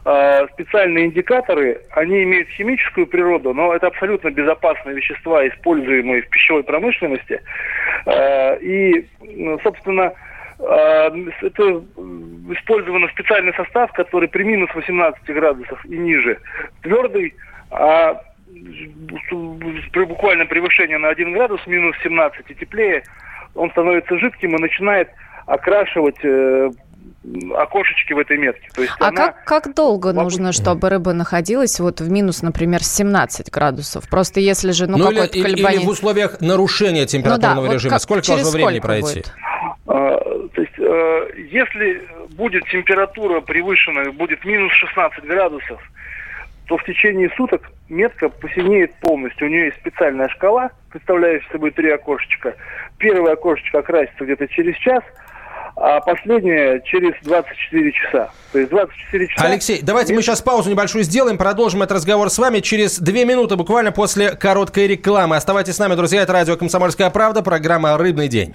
э, 0.04 0.46
специальные 0.52 1.06
индикаторы, 1.06 1.80
они 1.92 2.24
имеют 2.24 2.50
химическую 2.50 3.06
природу, 3.06 3.54
но 3.54 3.74
это 3.74 3.86
абсолютно 3.86 4.30
безопасные 4.30 4.94
вещества, 4.96 5.48
используемые 5.48 6.22
в 6.22 6.28
пищевой 6.28 6.62
промышленности. 6.62 7.40
И, 8.60 9.06
собственно, 9.62 10.12
это 10.62 11.84
использован 12.52 13.08
специальный 13.10 13.54
состав, 13.54 13.92
который 13.92 14.28
при 14.28 14.44
минус 14.44 14.70
18 14.74 15.24
градусов 15.26 15.84
и 15.86 15.96
ниже 15.96 16.38
твердый, 16.82 17.34
а 17.70 18.22
при 19.92 20.04
буквальном 20.04 20.46
превышении 20.46 20.96
на 20.96 21.08
1 21.08 21.32
градус, 21.32 21.60
минус 21.66 21.96
17 22.02 22.50
и 22.50 22.54
теплее, 22.54 23.02
он 23.54 23.70
становится 23.70 24.18
жидким 24.18 24.56
и 24.56 24.60
начинает 24.60 25.08
окрашивать 25.46 26.22
э, 26.22 26.70
окошечки 27.54 28.12
в 28.12 28.18
этой 28.18 28.38
метке. 28.38 28.68
То 28.74 28.82
есть 28.82 28.94
а 29.00 29.08
она... 29.08 29.28
как, 29.28 29.44
как 29.44 29.74
долго 29.74 30.08
Могу... 30.12 30.22
нужно, 30.22 30.52
чтобы 30.52 30.88
рыба 30.88 31.12
находилась 31.12 31.78
вот 31.80 32.00
в 32.00 32.10
минус, 32.10 32.42
например, 32.42 32.82
17 32.82 33.50
градусов? 33.50 34.08
Просто 34.08 34.40
если 34.40 34.72
же, 34.72 34.86
ну, 34.86 34.98
ну 34.98 35.08
какой-то 35.08 35.38
или, 35.38 35.42
колебание... 35.42 35.80
или 35.80 35.86
в 35.86 35.90
условиях 35.90 36.40
нарушения 36.40 37.06
температурного 37.06 37.62
ну, 37.62 37.68
да, 37.68 37.74
режима, 37.74 37.94
вот 37.94 38.02
сколько 38.02 38.26
должно 38.26 38.50
времени 38.50 38.78
сколько 38.78 38.86
пройти? 38.86 39.20
Будет? 39.20 39.32
Э, 40.92 41.28
если 41.50 42.06
будет 42.32 42.64
температура 42.66 43.40
превышена, 43.40 44.12
будет 44.12 44.44
минус 44.44 44.72
16 44.74 45.24
градусов, 45.24 45.80
то 46.66 46.76
в 46.76 46.84
течение 46.84 47.30
суток 47.34 47.70
метка 47.88 48.28
посинеет 48.28 48.92
полностью. 48.96 49.46
У 49.46 49.50
нее 49.50 49.66
есть 49.66 49.78
специальная 49.78 50.28
шкала, 50.28 50.70
представляющая 50.90 51.50
собой 51.50 51.70
три 51.70 51.90
окошечка. 51.90 52.56
Первое 52.98 53.32
окошечко 53.32 53.78
окрасится 53.78 54.24
где-то 54.24 54.46
через 54.48 54.76
час, 54.76 55.02
а 55.76 56.00
последнее 56.00 56.82
через 56.84 57.14
24 57.22 57.92
часа. 57.92 58.30
То 58.52 58.58
есть 58.58 58.70
24 58.70 59.28
часа... 59.28 59.46
Алексей, 59.46 59.80
давайте 59.82 60.12
мы 60.12 60.20
сейчас 60.20 60.42
паузу 60.42 60.70
небольшую 60.70 61.04
сделаем, 61.04 61.38
продолжим 61.38 61.80
этот 61.82 61.96
разговор 61.96 62.28
с 62.28 62.38
вами 62.38 62.60
через 62.60 62.98
две 62.98 63.24
минуты, 63.24 63.56
буквально 63.56 63.92
после 63.92 64.32
короткой 64.32 64.88
рекламы. 64.88 65.36
Оставайтесь 65.36 65.76
с 65.76 65.78
нами, 65.78 65.94
друзья, 65.94 66.20
это 66.20 66.34
радио 66.34 66.58
«Комсомольская 66.58 67.08
правда», 67.08 67.42
программа 67.42 67.96
«Рыбный 67.96 68.28
день». 68.28 68.54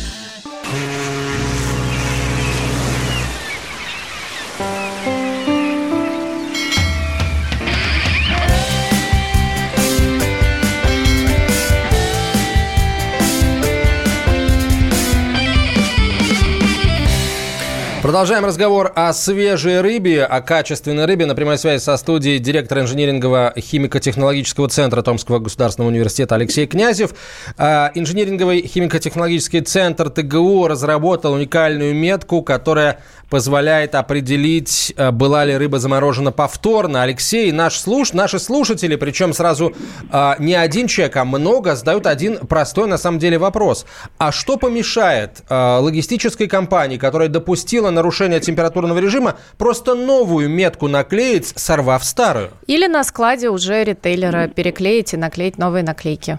Продолжаем 18.11 18.43
разговор 18.43 18.91
о 18.93 19.13
свежей 19.13 19.79
рыбе, 19.79 20.25
о 20.25 20.41
качественной 20.41 21.05
рыбе. 21.05 21.25
На 21.25 21.33
прямой 21.33 21.57
связи 21.57 21.81
со 21.81 21.95
студией 21.95 22.39
директор 22.39 22.79
инжинирингового 22.79 23.53
химико-технологического 23.57 24.67
центра 24.67 25.01
Томского 25.01 25.39
государственного 25.39 25.91
университета 25.91 26.35
Алексей 26.35 26.67
Князев. 26.67 27.11
А, 27.57 27.89
инжиниринговый 27.95 28.67
химико-технологический 28.67 29.61
центр 29.61 30.09
ТГУ 30.09 30.67
разработал 30.67 31.31
уникальную 31.31 31.95
метку, 31.95 32.41
которая 32.41 32.99
позволяет 33.31 33.95
определить, 33.95 34.93
э, 34.97 35.09
была 35.11 35.45
ли 35.45 35.57
рыба 35.57 35.79
заморожена 35.79 36.31
повторно. 36.33 37.01
Алексей, 37.01 37.51
наш 37.53 37.79
слуш... 37.79 38.11
наши 38.13 38.39
слушатели, 38.39 38.97
причем 38.97 39.33
сразу 39.33 39.73
э, 40.11 40.33
не 40.39 40.53
один 40.53 40.87
человек, 40.87 41.15
а 41.15 41.23
много, 41.23 41.75
задают 41.75 42.05
один 42.05 42.45
простой 42.45 42.87
на 42.87 42.97
самом 42.97 43.19
деле 43.19 43.37
вопрос. 43.37 43.85
А 44.17 44.33
что 44.33 44.57
помешает 44.57 45.43
э, 45.49 45.55
логистической 45.55 46.47
компании, 46.47 46.97
которая 46.97 47.29
допустила 47.29 47.89
нарушение 47.89 48.41
температурного 48.41 48.99
режима, 48.99 49.37
просто 49.57 49.95
новую 49.95 50.49
метку 50.49 50.89
наклеить, 50.89 51.53
сорвав 51.55 52.03
старую? 52.03 52.49
Или 52.67 52.87
на 52.87 53.03
складе 53.05 53.49
уже 53.49 53.85
ритейлера 53.85 54.49
переклеить 54.49 55.13
и 55.13 55.17
наклеить 55.17 55.57
новые 55.57 55.83
наклейки? 55.83 56.37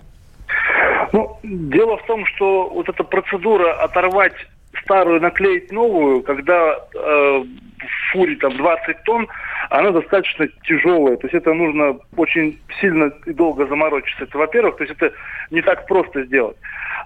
Ну, 1.12 1.38
дело 1.42 1.96
в 1.96 2.06
том, 2.06 2.26
что 2.26 2.68
вот 2.68 2.88
эта 2.88 3.02
процедура 3.02 3.82
оторвать 3.82 4.34
старую 4.82 5.20
наклеить 5.20 5.70
новую, 5.72 6.22
когда 6.22 6.76
э, 6.94 7.44
в 7.82 8.12
фуре 8.12 8.36
там 8.36 8.56
20 8.56 9.02
тонн, 9.04 9.28
она 9.70 9.90
достаточно 9.90 10.48
тяжелая. 10.64 11.16
То 11.16 11.26
есть 11.26 11.34
это 11.34 11.52
нужно 11.52 11.98
очень 12.16 12.58
сильно 12.80 13.12
и 13.26 13.32
долго 13.32 13.66
заморочиться. 13.66 14.24
Это 14.24 14.38
во-первых, 14.38 14.76
то 14.76 14.84
есть 14.84 14.96
это 14.98 15.12
не 15.50 15.62
так 15.62 15.86
просто 15.86 16.24
сделать. 16.24 16.56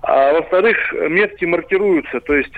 А 0.02 0.32
во-вторых, 0.32 0.76
метки 0.92 1.44
маркируются. 1.44 2.20
То 2.20 2.34
есть 2.34 2.54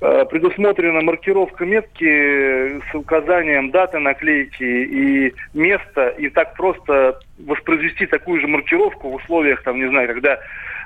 э, 0.00 0.24
предусмотрена 0.30 1.00
маркировка 1.02 1.64
метки 1.64 2.80
с 2.90 2.94
указанием 2.94 3.70
даты 3.70 3.98
наклейки 3.98 4.62
и 4.62 5.34
места. 5.54 6.08
И 6.10 6.28
так 6.28 6.54
просто 6.54 7.18
воспроизвести 7.38 8.06
такую 8.06 8.40
же 8.40 8.46
маркировку 8.46 9.10
в 9.10 9.14
условиях, 9.16 9.62
там, 9.62 9.78
не 9.78 9.88
знаю, 9.88 10.08
когда 10.08 10.38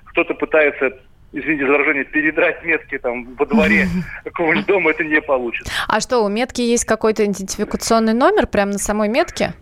кто-то 0.06 0.34
пытается 0.34 0.92
извините 1.32 1.66
за 1.66 1.72
выражение, 1.72 2.04
передрать 2.04 2.62
метки 2.64 2.98
там 2.98 3.34
во 3.34 3.46
дворе 3.46 3.86
какого-нибудь 4.24 4.66
дома, 4.66 4.90
это 4.90 5.04
не 5.04 5.20
получится. 5.20 5.72
А 5.88 6.00
что, 6.00 6.20
у 6.20 6.28
метки 6.28 6.60
есть 6.60 6.84
какой-то 6.84 7.24
идентификационный 7.24 8.14
номер 8.14 8.46
прямо 8.46 8.72
на 8.72 8.78
самой 8.78 9.08
метке? 9.08 9.54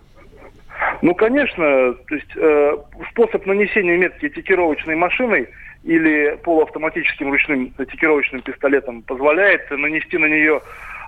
Ну, 1.02 1.14
конечно, 1.14 1.94
то 1.94 2.14
есть 2.14 2.30
э, 2.36 2.76
способ 3.10 3.46
нанесения 3.46 3.96
метки 3.96 4.26
этикировочной 4.26 4.96
машиной 4.96 5.48
или 5.84 6.38
полуавтоматическим 6.42 7.30
ручным 7.30 7.72
этикировочным 7.78 8.42
пистолетом 8.42 9.02
позволяет 9.02 9.70
нанести 9.70 10.18
на 10.18 10.26
нее 10.26 10.60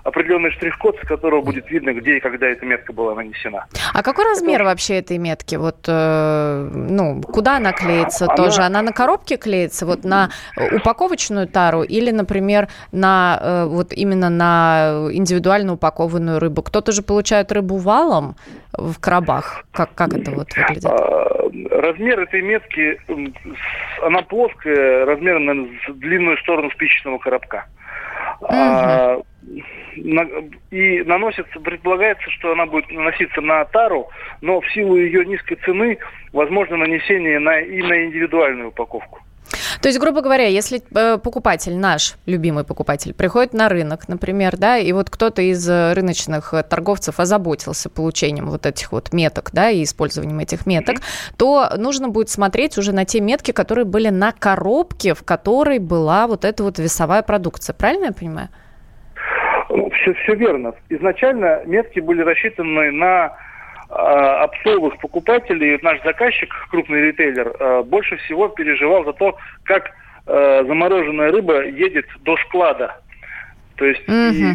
определенный 0.03 0.51
штрих-код, 0.51 0.97
с 1.01 1.07
которого 1.07 1.41
будет 1.41 1.69
видно, 1.69 1.93
где 1.93 2.17
и 2.17 2.19
когда 2.19 2.47
эта 2.47 2.65
метка 2.65 2.93
была 2.93 3.15
нанесена. 3.15 3.65
А 3.93 4.03
какой 4.03 4.25
размер 4.25 4.55
Это... 4.55 4.65
вообще 4.65 4.99
этой 4.99 5.17
метки? 5.17 5.55
Вот, 5.55 5.85
э, 5.87 6.69
ну, 6.73 7.21
куда 7.21 7.57
она 7.57 7.71
клеится 7.71 8.25
она... 8.25 8.35
тоже? 8.35 8.61
Она 8.61 8.81
на 8.81 8.91
коробке 8.91 9.37
клеится, 9.37 9.85
вот 9.85 10.03
на 10.03 10.29
упаковочную 10.73 11.47
тару 11.47 11.83
или, 11.83 12.11
например, 12.11 12.67
на 12.91 13.39
э, 13.41 13.65
вот 13.65 13.93
именно 13.93 14.29
на 14.29 15.07
индивидуально 15.11 15.73
упакованную 15.73 16.39
рыбу? 16.39 16.61
Кто-то 16.61 16.91
же 16.91 17.01
получает 17.01 17.51
рыбу 17.51 17.77
валом 17.77 18.35
в 18.73 18.99
коробах. 18.99 19.65
Как, 19.71 19.93
как 19.95 20.13
это 20.13 20.31
вот 20.31 20.47
выглядит? 20.55 20.85
А, 20.85 21.49
размер 21.69 22.19
этой 22.19 22.41
метки, 22.41 22.99
она 24.01 24.21
плоская, 24.21 25.05
размером 25.05 25.69
с 25.87 25.93
длинную 25.93 26.37
сторону 26.39 26.69
спичечного 26.71 27.19
коробка. 27.19 27.65
А, 28.49 29.19
и 30.71 31.03
наносится, 31.03 31.59
предполагается, 31.59 32.29
что 32.31 32.51
она 32.51 32.65
будет 32.65 32.89
наноситься 32.91 33.41
на 33.41 33.65
тару, 33.65 34.09
но 34.41 34.61
в 34.61 34.71
силу 34.71 34.95
ее 34.97 35.25
низкой 35.25 35.55
цены 35.65 35.97
возможно 36.31 36.77
нанесение 36.77 37.39
на, 37.39 37.59
и 37.59 37.81
на 37.81 38.05
индивидуальную 38.05 38.69
упаковку. 38.69 39.22
То 39.81 39.89
есть, 39.89 39.99
грубо 39.99 40.21
говоря, 40.21 40.47
если 40.47 40.81
э, 40.95 41.17
покупатель, 41.17 41.75
наш 41.75 42.15
любимый 42.25 42.63
покупатель, 42.63 43.13
приходит 43.13 43.53
на 43.53 43.69
рынок, 43.69 44.07
например, 44.07 44.57
да, 44.57 44.77
и 44.77 44.91
вот 44.91 45.09
кто-то 45.09 45.41
из 45.41 45.67
рыночных 45.69 46.53
торговцев 46.69 47.19
озаботился 47.19 47.89
получением 47.89 48.49
вот 48.49 48.65
этих 48.65 48.91
вот 48.91 49.13
меток, 49.13 49.51
да, 49.53 49.69
и 49.69 49.83
использованием 49.83 50.39
этих 50.39 50.65
меток, 50.65 50.97
mm-hmm. 50.97 51.35
то 51.37 51.69
нужно 51.77 52.09
будет 52.09 52.29
смотреть 52.29 52.77
уже 52.77 52.93
на 52.93 53.05
те 53.05 53.19
метки, 53.21 53.51
которые 53.51 53.85
были 53.85 54.09
на 54.09 54.31
коробке, 54.31 55.13
в 55.13 55.23
которой 55.23 55.79
была 55.79 56.27
вот 56.27 56.45
эта 56.45 56.63
вот 56.63 56.79
весовая 56.79 57.21
продукция. 57.21 57.73
Правильно 57.73 58.05
я 58.05 58.13
понимаю? 58.13 58.49
Ну, 59.69 59.89
все, 59.89 60.13
все 60.13 60.35
верно. 60.35 60.73
Изначально 60.89 61.63
метки 61.65 61.99
были 61.99 62.21
рассчитаны 62.21 62.91
на 62.91 63.25
э, 63.25 63.31
оптовых 63.93 64.97
покупателей. 64.99 65.79
Наш 65.81 66.01
заказчик, 66.03 66.53
крупный 66.69 67.01
ритейлер, 67.01 67.53
э, 67.59 67.83
больше 67.83 68.17
всего 68.17 68.47
переживал 68.47 69.05
за 69.05 69.13
то, 69.13 69.37
как 69.63 69.91
э, 70.25 70.63
замороженная 70.65 71.31
рыба 71.31 71.65
едет 71.65 72.05
до 72.21 72.35
склада. 72.37 72.95
То 73.75 73.85
есть 73.85 74.03
mm-hmm. 74.07 74.53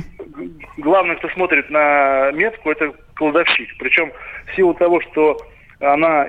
и 0.77 0.81
главное, 0.81 1.17
кто 1.17 1.29
смотрит 1.31 1.71
на 1.71 2.31
метку, 2.33 2.71
это 2.71 2.93
кладовщик. 3.15 3.69
Причем 3.79 4.13
в 4.47 4.57
силу 4.57 4.75
того, 4.75 5.01
что 5.01 5.39
она 5.81 6.27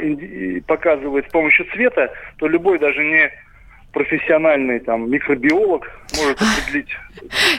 показывает 0.67 1.27
с 1.27 1.31
помощью 1.31 1.65
цвета, 1.73 2.11
то 2.37 2.47
любой 2.47 2.79
даже 2.79 3.03
не 3.03 3.31
профессиональный 3.91 4.79
там 4.79 5.09
микробиолог 5.09 5.89
может 6.15 6.39
определить. 6.41 6.89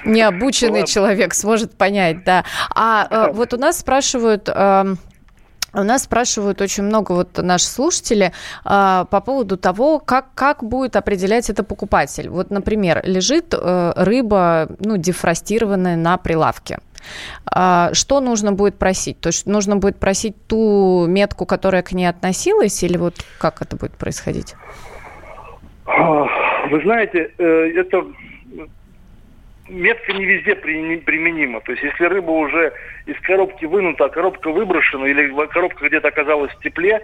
Необученный 0.04 0.86
человек 0.86 1.34
сможет 1.34 1.76
понять, 1.76 2.24
да. 2.24 2.44
А 2.74 3.06
э, 3.10 3.32
вот 3.32 3.52
у 3.54 3.56
нас 3.56 3.80
спрашивают... 3.80 4.48
Э, 4.48 4.94
у 5.72 5.82
нас 5.82 6.04
спрашивают 6.04 6.60
очень 6.60 6.84
много 6.84 7.12
вот 7.12 7.38
наши 7.38 7.66
слушатели 7.66 8.32
э, 8.64 9.04
по 9.10 9.20
поводу 9.20 9.56
того, 9.56 9.98
как, 9.98 10.34
как 10.34 10.64
будет 10.64 10.96
определять 10.96 11.50
это 11.50 11.62
покупатель. 11.64 12.28
Вот, 12.28 12.50
например, 12.50 13.00
лежит 13.04 13.54
э, 13.54 13.92
рыба, 13.96 14.68
ну, 14.80 14.96
дефростированная 14.96 15.96
на 15.96 16.16
прилавке. 16.16 16.78
А, 17.46 17.90
что 17.94 18.20
нужно 18.20 18.52
будет 18.52 18.78
просить? 18.78 19.20
То 19.20 19.28
есть 19.28 19.46
нужно 19.46 19.76
будет 19.76 19.98
просить 19.98 20.34
ту 20.46 21.06
метку, 21.06 21.46
которая 21.46 21.82
к 21.82 21.92
ней 21.92 22.06
относилась, 22.06 22.82
или 22.82 22.96
вот 22.96 23.14
как 23.38 23.62
это 23.62 23.76
будет 23.76 23.92
происходить? 23.92 24.54
Вы 25.86 26.82
знаете, 26.82 27.32
э, 27.38 27.44
это 27.76 28.04
метка 29.70 30.12
не 30.12 30.24
везде 30.24 30.54
применима. 30.54 31.60
То 31.60 31.72
есть, 31.72 31.84
если 31.84 32.04
рыба 32.04 32.30
уже 32.30 32.72
из 33.06 33.18
коробки 33.20 33.64
вынута, 33.64 34.06
а 34.06 34.08
коробка 34.08 34.50
выброшена, 34.50 35.08
или 35.08 35.32
коробка 35.46 35.88
где-то 35.88 36.08
оказалась 36.08 36.52
в 36.52 36.60
тепле, 36.60 37.00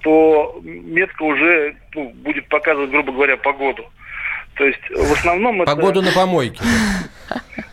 то 0.00 0.60
метка 0.62 1.22
уже 1.22 1.76
ну, 1.94 2.10
будет 2.10 2.46
показывать, 2.48 2.90
грубо 2.90 3.12
говоря, 3.12 3.36
погоду. 3.36 3.84
То 4.54 4.64
есть, 4.64 4.90
в 4.90 5.12
основном 5.12 5.62
это... 5.62 5.74
Погоду 5.74 6.02
на 6.02 6.12
помойке. 6.12 6.62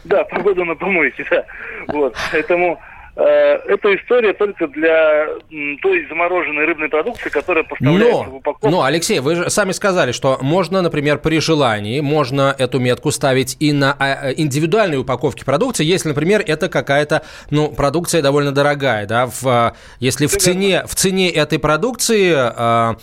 Да, 0.03 0.23
погоду 0.23 0.63
на 0.63 0.75
помойке, 0.75 1.25
да. 1.29 1.43
Вот. 1.87 2.15
Поэтому 2.31 2.79
Э, 3.19 3.57
эта 3.67 3.95
история 3.95 4.33
только 4.33 4.67
для 4.67 5.27
той 5.81 6.05
замороженной 6.07 6.65
рыбной 6.65 6.87
продукции, 6.87 7.29
которая 7.29 7.63
поставляется 7.63 8.23
но, 8.25 8.31
в 8.31 8.35
упаковку. 8.35 8.69
Но, 8.69 8.83
Алексей, 8.83 9.19
вы 9.19 9.35
же 9.35 9.49
сами 9.49 9.71
сказали, 9.71 10.11
что 10.11 10.37
можно, 10.41 10.83
например, 10.83 11.17
при 11.17 11.39
желании, 11.39 11.99
можно 11.99 12.55
эту 12.55 12.79
метку 12.79 13.09
ставить 13.09 13.57
и 13.59 13.73
на 13.73 13.95
а, 13.97 14.29
э, 14.29 14.33
индивидуальной 14.37 14.99
упаковке 14.99 15.45
продукции, 15.45 15.83
если, 15.83 16.09
например, 16.09 16.43
это 16.45 16.69
какая-то, 16.69 17.23
ну, 17.49 17.69
продукция 17.69 18.21
довольно 18.21 18.51
дорогая, 18.51 19.07
да, 19.07 19.25
в, 19.25 19.47
э, 19.47 19.71
если 19.99 20.27
в 20.27 20.37
цене, 20.37 20.83
в 20.85 20.93
цене 20.93 21.31
этой 21.31 21.57
продукции 21.57 22.97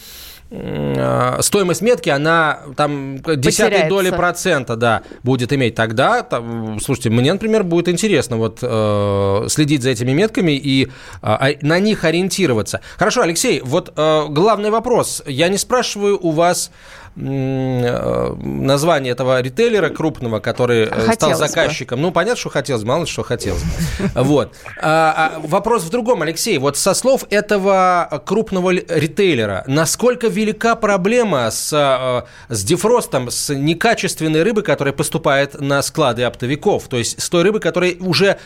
стоимость 1.41 1.83
метки, 1.83 2.09
она 2.11 2.61
там 2.77 3.19
десятой 3.37 3.89
доли 3.89 4.11
процента, 4.11 4.77
да, 4.77 5.03
будет 5.23 5.53
иметь. 5.53 5.75
Тогда, 5.75 6.23
там, 6.23 6.81
слушайте, 6.81 7.11
мне, 7.11 7.33
например, 7.33 7.65
будет 7.65 7.89
интересно 7.89 8.37
вот 8.37 8.59
э, 8.63 9.47
следить 9.49 9.83
за 9.83 9.91
этими 9.91 10.13
метками 10.13 10.53
и 10.53 10.89
э, 11.23 11.55
на 11.61 11.79
них 11.79 12.05
ориентироваться. 12.05 12.81
Хорошо, 12.97 13.23
Алексей, 13.23 13.61
вот 13.65 13.93
э, 13.97 14.27
главный 14.29 14.71
вопрос. 14.71 15.23
Я 15.27 15.49
не 15.49 15.59
спрашиваю 15.59 16.19
у 16.21 16.31
вас 16.31 16.71
название 17.17 19.13
этого 19.13 19.41
ритейлера 19.41 19.89
крупного, 19.89 20.41
который 20.41 20.85
э, 20.85 20.91
хотелось 20.91 21.15
стал 21.15 21.35
заказчиком. 21.35 21.99
Бы. 21.99 22.03
Ну, 22.03 22.11
понятно, 22.11 22.41
что 22.41 22.51
хотелось, 22.51 22.83
мало 22.83 23.07
что 23.07 23.23
хотелось. 23.23 23.63
Вот. 24.15 24.55
А, 24.81 25.33
а, 25.37 25.41
вопрос 25.41 25.85
в 25.85 25.91
другом, 25.91 26.23
Алексей. 26.23 26.59
Вот 26.59 26.77
со 26.77 26.95
слов 26.95 27.25
этого 27.31 28.23
крупного 28.27 28.71
ритейлера, 28.71 29.65
насколько 29.67 30.29
велика 30.29 30.75
проблема 30.75 31.51
с, 31.51 31.73
э, 31.73 32.53
с 32.53 32.65
дефростом, 32.65 33.31
с 33.31 33.55
некачественной 33.55 34.43
рыбы, 34.43 34.63
которая 34.63 34.93
поступает 34.93 35.61
на 35.61 35.83
склады 35.83 36.25
оптовиков, 36.25 36.89
то 36.89 36.97
есть 36.97 37.21
с 37.21 37.29
той 37.29 37.43
рыбы, 37.43 37.61
которая 37.61 37.95
уже 38.01 38.39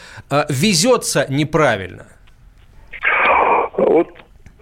везется 0.49 1.27
неправильно? 1.29 2.07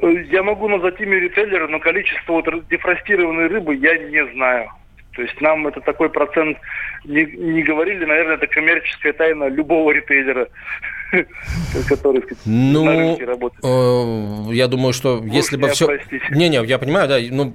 Вот 0.06 0.18
я 0.30 0.42
могу 0.44 0.68
назвать 0.68 1.00
имя 1.00 1.18
ритейлера, 1.18 1.66
но 1.66 1.80
количество 1.80 2.34
вот 2.34 2.68
дефростированной 2.68 3.48
рыбы 3.48 3.74
я 3.74 3.98
не 3.98 4.24
знаю. 4.34 4.70
То 5.16 5.22
есть 5.22 5.40
нам 5.40 5.66
это 5.66 5.80
такой 5.80 6.10
процент 6.10 6.58
не, 7.04 7.24
не 7.24 7.62
говорили, 7.62 8.04
наверное, 8.04 8.36
это 8.36 8.46
коммерческая 8.46 9.14
тайна 9.14 9.48
любого 9.48 9.90
ритейлера, 9.90 10.46
который 11.88 12.22
ну, 12.44 12.84
на 12.84 12.92
рынке 12.92 13.24
работает. 13.24 13.64
Э, 13.64 14.52
я 14.52 14.68
думаю, 14.68 14.92
что 14.92 15.24
если 15.24 15.56
бы 15.56 15.68
все... 15.70 15.88
Не-не, 16.30 16.64
я 16.66 16.78
понимаю, 16.78 17.08
да, 17.08 17.18
ну, 17.30 17.52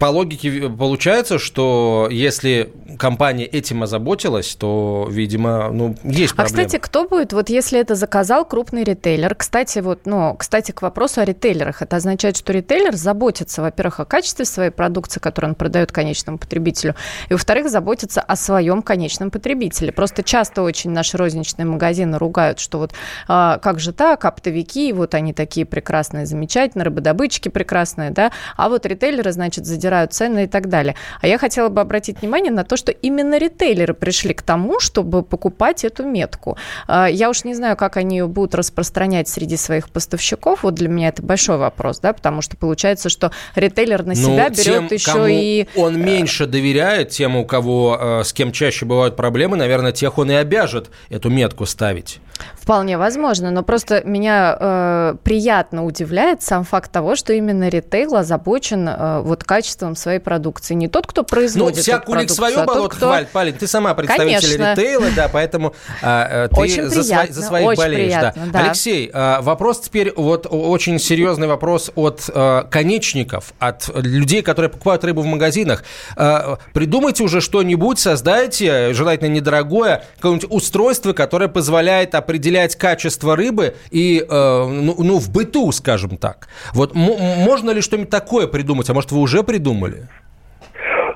по 0.00 0.06
логике 0.06 0.70
получается, 0.70 1.38
что 1.38 2.08
если 2.10 2.72
компания 2.98 3.44
этим 3.44 3.82
озаботилась, 3.82 4.54
то, 4.54 5.06
видимо, 5.10 5.68
ну, 5.70 5.94
есть 6.04 6.34
проблема. 6.34 6.62
А, 6.62 6.64
кстати, 6.64 6.80
кто 6.80 7.06
будет, 7.06 7.34
вот 7.34 7.50
если 7.50 7.78
это 7.78 7.94
заказал 7.94 8.46
крупный 8.46 8.82
ритейлер? 8.82 9.34
Кстати, 9.34 9.80
вот, 9.80 10.06
ну, 10.06 10.34
кстати, 10.38 10.72
к 10.72 10.80
вопросу 10.80 11.20
о 11.20 11.26
ритейлерах. 11.26 11.82
Это 11.82 11.96
означает, 11.96 12.38
что 12.38 12.54
ритейлер 12.54 12.96
заботится, 12.96 13.60
во-первых, 13.60 14.00
о 14.00 14.06
качестве 14.06 14.46
своей 14.46 14.70
продукции, 14.70 15.20
которую 15.20 15.50
он 15.50 15.54
продает 15.54 15.92
конечному 15.92 16.38
потребителю, 16.38 16.94
и, 17.28 17.34
во-вторых, 17.34 17.68
заботится 17.68 18.22
о 18.22 18.36
своем 18.36 18.80
конечном 18.80 19.30
потребителе. 19.30 19.92
Просто 19.92 20.22
часто 20.22 20.62
очень 20.62 20.92
наши 20.92 21.18
розничные 21.18 21.66
магазины 21.66 22.16
ругают, 22.16 22.58
что 22.58 22.78
вот 22.78 22.94
а, 23.28 23.58
как 23.58 23.78
же 23.78 23.92
так, 23.92 24.24
оптовики, 24.24 24.94
вот 24.94 25.12
они 25.12 25.34
такие 25.34 25.66
прекрасные, 25.66 26.24
замечательные, 26.24 26.86
рыбодобытчики 26.86 27.50
прекрасные, 27.50 28.10
да, 28.12 28.32
а 28.56 28.70
вот 28.70 28.86
ритейлеры, 28.86 29.32
значит, 29.32 29.66
задерживают 29.66 29.89
задирают 29.90 30.12
цены 30.12 30.44
и 30.44 30.46
так 30.46 30.68
далее. 30.68 30.94
А 31.20 31.26
я 31.26 31.38
хотела 31.38 31.68
бы 31.68 31.80
обратить 31.80 32.20
внимание 32.20 32.52
на 32.52 32.64
то, 32.64 32.76
что 32.76 32.92
именно 32.92 33.38
ритейлеры 33.38 33.94
пришли 33.94 34.34
к 34.34 34.42
тому, 34.42 34.80
чтобы 34.80 35.22
покупать 35.22 35.84
эту 35.84 36.04
метку. 36.04 36.56
А, 36.86 37.06
я 37.06 37.28
уж 37.28 37.44
не 37.44 37.54
знаю, 37.54 37.76
как 37.76 37.96
они 37.96 38.18
ее 38.18 38.26
будут 38.26 38.54
распространять 38.54 39.28
среди 39.28 39.56
своих 39.56 39.90
поставщиков. 39.90 40.62
Вот 40.62 40.74
для 40.74 40.88
меня 40.88 41.08
это 41.08 41.22
большой 41.22 41.56
вопрос, 41.56 41.98
да, 42.00 42.12
потому 42.12 42.42
что 42.42 42.56
получается, 42.56 43.08
что 43.08 43.32
ритейлер 43.56 44.04
на 44.04 44.14
ну, 44.14 44.14
себя 44.14 44.48
ну, 44.48 44.54
берет 44.54 44.88
тем, 44.88 44.88
еще 44.90 45.26
и... 45.28 45.68
Он 45.74 45.96
э, 45.96 45.98
меньше 45.98 46.46
доверяет 46.46 47.10
тем, 47.10 47.36
у 47.36 47.44
кого 47.44 47.98
э, 48.00 48.24
с 48.24 48.32
кем 48.32 48.52
чаще 48.52 48.86
бывают 48.86 49.16
проблемы, 49.16 49.56
наверное, 49.56 49.92
тех 49.92 50.18
он 50.18 50.30
и 50.30 50.34
обяжет 50.34 50.90
эту 51.08 51.30
метку 51.30 51.66
ставить. 51.66 52.20
Вполне 52.54 52.98
возможно, 52.98 53.50
но 53.50 53.62
просто 53.62 54.02
меня 54.04 54.56
э, 54.58 55.14
приятно 55.22 55.84
удивляет 55.84 56.42
сам 56.42 56.64
факт 56.64 56.90
того, 56.92 57.16
что 57.16 57.32
именно 57.32 57.68
ритейл 57.68 58.14
озабочен 58.14 58.88
э, 58.88 59.20
вот 59.20 59.44
качеством 59.44 59.79
своей 59.94 60.18
продукции. 60.18 60.74
Не 60.74 60.88
тот, 60.88 61.06
кто 61.06 61.22
производит 61.22 61.76
Ну, 61.76 61.82
вся 61.82 61.98
кулик 61.98 62.30
свое 62.30 62.56
а 62.56 62.64
болото 62.64 62.96
кто... 62.96 63.06
хвалит, 63.06 63.28
Палин. 63.28 63.54
Ты 63.54 63.66
сама 63.66 63.94
представитель 63.94 64.56
Конечно. 64.56 64.72
ритейла, 64.72 65.06
да, 65.16 65.28
поэтому 65.28 65.74
э, 66.02 66.48
ты 66.50 66.60
очень 66.60 66.88
за, 66.88 67.02
приятно, 67.02 67.34
за 67.34 67.42
своих 67.42 67.66
очень 67.66 67.78
болеешь. 67.82 68.12
Приятно, 68.12 68.46
да. 68.46 68.52
Да. 68.52 68.64
Алексей, 68.66 69.10
э, 69.12 69.40
вопрос 69.40 69.80
теперь, 69.80 70.12
вот 70.16 70.46
очень 70.50 70.98
серьезный 70.98 71.46
вопрос 71.46 71.90
от 71.94 72.28
э, 72.32 72.64
конечников, 72.70 73.52
от 73.58 73.90
людей, 73.94 74.42
которые 74.42 74.70
покупают 74.70 75.04
рыбу 75.04 75.22
в 75.22 75.26
магазинах. 75.26 75.84
Э, 76.16 76.56
придумайте 76.72 77.22
уже 77.22 77.40
что-нибудь, 77.40 77.98
создайте, 77.98 78.92
желательно 78.92 79.28
недорогое, 79.28 80.04
какое-нибудь 80.16 80.50
устройство, 80.50 81.12
которое 81.12 81.48
позволяет 81.48 82.14
определять 82.14 82.76
качество 82.76 83.36
рыбы 83.36 83.74
и, 83.90 84.24
э, 84.28 84.66
ну, 84.66 84.94
ну, 84.98 85.18
в 85.18 85.30
быту, 85.30 85.72
скажем 85.72 86.16
так. 86.16 86.48
Вот 86.72 86.94
можно 86.94 87.70
ли 87.70 87.80
что-нибудь 87.80 88.10
такое 88.10 88.46
придумать? 88.46 88.88
А 88.90 88.94
может, 88.94 89.12
вы 89.12 89.20
уже 89.20 89.42
придумали? 89.42 89.69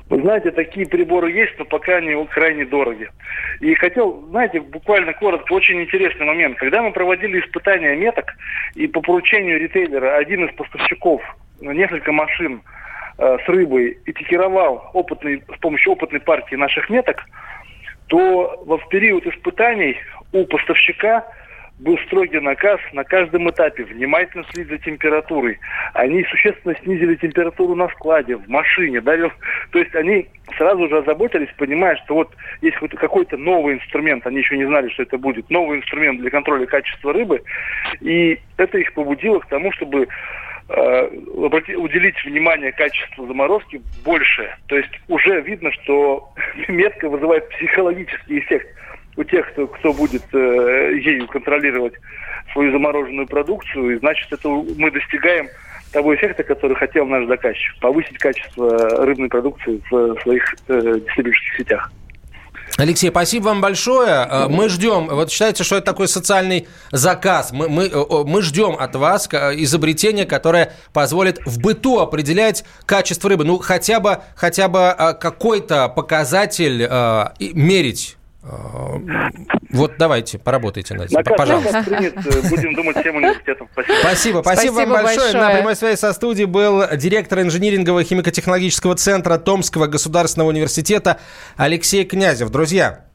Вы 0.09 0.21
знаете, 0.21 0.51
такие 0.51 0.87
приборы 0.87 1.31
есть, 1.31 1.53
но 1.57 1.65
пока 1.65 1.95
они 1.95 2.25
крайне 2.27 2.65
дороги. 2.65 3.09
И 3.59 3.73
хотел, 3.75 4.23
знаете, 4.29 4.61
буквально 4.61 5.13
коротко, 5.13 5.51
очень 5.53 5.81
интересный 5.81 6.25
момент. 6.25 6.57
Когда 6.57 6.81
мы 6.83 6.91
проводили 6.91 7.39
испытания 7.39 7.95
меток, 7.95 8.25
и 8.75 8.87
по 8.87 9.01
поручению 9.01 9.59
ритейлера 9.59 10.15
один 10.17 10.45
из 10.45 10.55
поставщиков, 10.55 11.21
несколько 11.59 12.11
машин 12.11 12.61
э, 13.17 13.37
с 13.43 13.49
рыбой, 13.49 13.97
этикировал 14.05 14.89
опытный, 14.93 15.41
с 15.55 15.59
помощью 15.59 15.93
опытной 15.93 16.19
партии 16.19 16.55
наших 16.55 16.89
меток, 16.89 17.23
то 18.07 18.63
в 18.67 18.87
период 18.89 19.25
испытаний 19.25 19.97
у 20.31 20.45
поставщика 20.45 21.25
был 21.79 21.97
строгий 22.05 22.39
наказ 22.39 22.79
на 22.93 23.03
каждом 23.03 23.49
этапе 23.49 23.83
внимательно 23.83 24.45
следить 24.51 24.71
за 24.71 24.77
температурой. 24.77 25.59
Они 25.93 26.23
существенно 26.23 26.75
снизили 26.83 27.15
температуру 27.15 27.75
на 27.75 27.89
складе, 27.89 28.37
в 28.37 28.47
машине. 28.47 29.01
Да? 29.01 29.15
То 29.71 29.79
есть 29.79 29.93
они 29.93 30.27
сразу 30.57 30.87
же 30.87 30.99
озаботились, 30.99 31.49
понимая, 31.57 31.97
что 32.05 32.15
вот 32.15 32.33
есть 32.61 32.77
какой-то 32.77 33.35
новый 33.37 33.75
инструмент, 33.75 34.25
они 34.25 34.37
еще 34.37 34.57
не 34.57 34.65
знали, 34.65 34.89
что 34.89 35.03
это 35.03 35.17
будет, 35.17 35.49
новый 35.49 35.79
инструмент 35.79 36.21
для 36.21 36.29
контроля 36.29 36.65
качества 36.65 37.11
рыбы. 37.11 37.41
И 37.99 38.39
это 38.57 38.77
их 38.77 38.93
побудило 38.93 39.39
к 39.39 39.47
тому, 39.47 39.73
чтобы 39.73 40.07
э, 40.69 41.07
уделить 41.07 42.23
внимание 42.23 42.71
качеству 42.71 43.27
заморозки 43.27 43.81
больше. 44.05 44.55
То 44.67 44.77
есть 44.77 44.91
уже 45.09 45.41
видно, 45.41 45.71
что 45.73 46.29
метка 46.69 47.09
вызывает 47.09 47.49
психологический 47.49 48.39
эффект 48.39 48.69
у 49.17 49.23
тех, 49.23 49.49
кто, 49.51 49.67
кто 49.67 49.93
будет 49.93 50.23
э, 50.33 50.99
ею 51.01 51.27
контролировать 51.27 51.93
свою 52.53 52.71
замороженную 52.71 53.27
продукцию, 53.27 53.95
и 53.95 53.99
значит, 53.99 54.31
это 54.31 54.49
мы 54.49 54.91
достигаем 54.91 55.47
того 55.91 56.13
эффекта, 56.15 56.43
который 56.43 56.75
хотел 56.75 57.05
наш 57.05 57.25
заказчик, 57.27 57.79
повысить 57.79 58.17
качество 58.17 59.05
рыбной 59.05 59.29
продукции 59.29 59.81
в 59.89 60.21
своих 60.21 60.55
э, 60.67 60.99
дистрибьюторских 61.05 61.57
сетях. 61.57 61.91
Алексей, 62.77 63.09
спасибо 63.09 63.45
вам 63.45 63.61
большое. 63.61 64.27
Э, 64.29 64.47
мы 64.49 64.67
ждем, 64.67 65.07
вот 65.07 65.31
считайте, 65.31 65.63
что 65.63 65.77
это 65.77 65.85
такой 65.85 66.09
социальный 66.09 66.67
заказ. 66.91 67.53
Мы, 67.53 67.69
мы, 67.69 67.89
мы 68.25 68.41
ждем 68.41 68.75
от 68.77 68.95
вас 68.95 69.29
изобретения, 69.31 70.25
которое 70.25 70.73
позволит 70.91 71.39
в 71.45 71.61
быту 71.61 71.99
определять 71.99 72.65
качество 72.85 73.29
рыбы. 73.29 73.45
Ну, 73.45 73.59
хотя 73.59 74.01
бы, 74.01 74.19
хотя 74.35 74.67
бы 74.67 74.93
какой-то 75.21 75.87
показатель 75.87 76.85
э, 76.89 77.25
мерить 77.53 78.17
вот 79.71 79.93
давайте, 79.97 80.37
поработайте 80.37 80.93
над 80.93 81.11
этим, 81.11 81.35
пожалуйста. 81.35 81.83
Принят, 81.83 82.15
будем 82.49 82.75
думать 82.75 82.97
всем 82.97 83.15
университетом. 83.15 83.67
Спасибо. 83.73 83.97
Спасибо, 84.01 84.41
спасибо, 84.41 84.73
спасибо 84.73 84.73
вам 84.73 85.03
большое. 85.03 85.17
большое. 85.17 85.43
На 85.43 85.49
прямой 85.55 85.75
связи 85.75 85.97
со 85.97 86.13
студией 86.13 86.45
был 86.45 86.83
директор 86.95 87.41
инжинирингового 87.41 88.03
химико-технологического 88.03 88.95
центра 88.95 89.37
Томского 89.37 89.87
государственного 89.87 90.49
университета 90.49 91.19
Алексей 91.57 92.05
Князев. 92.05 92.49
Друзья, 92.49 93.05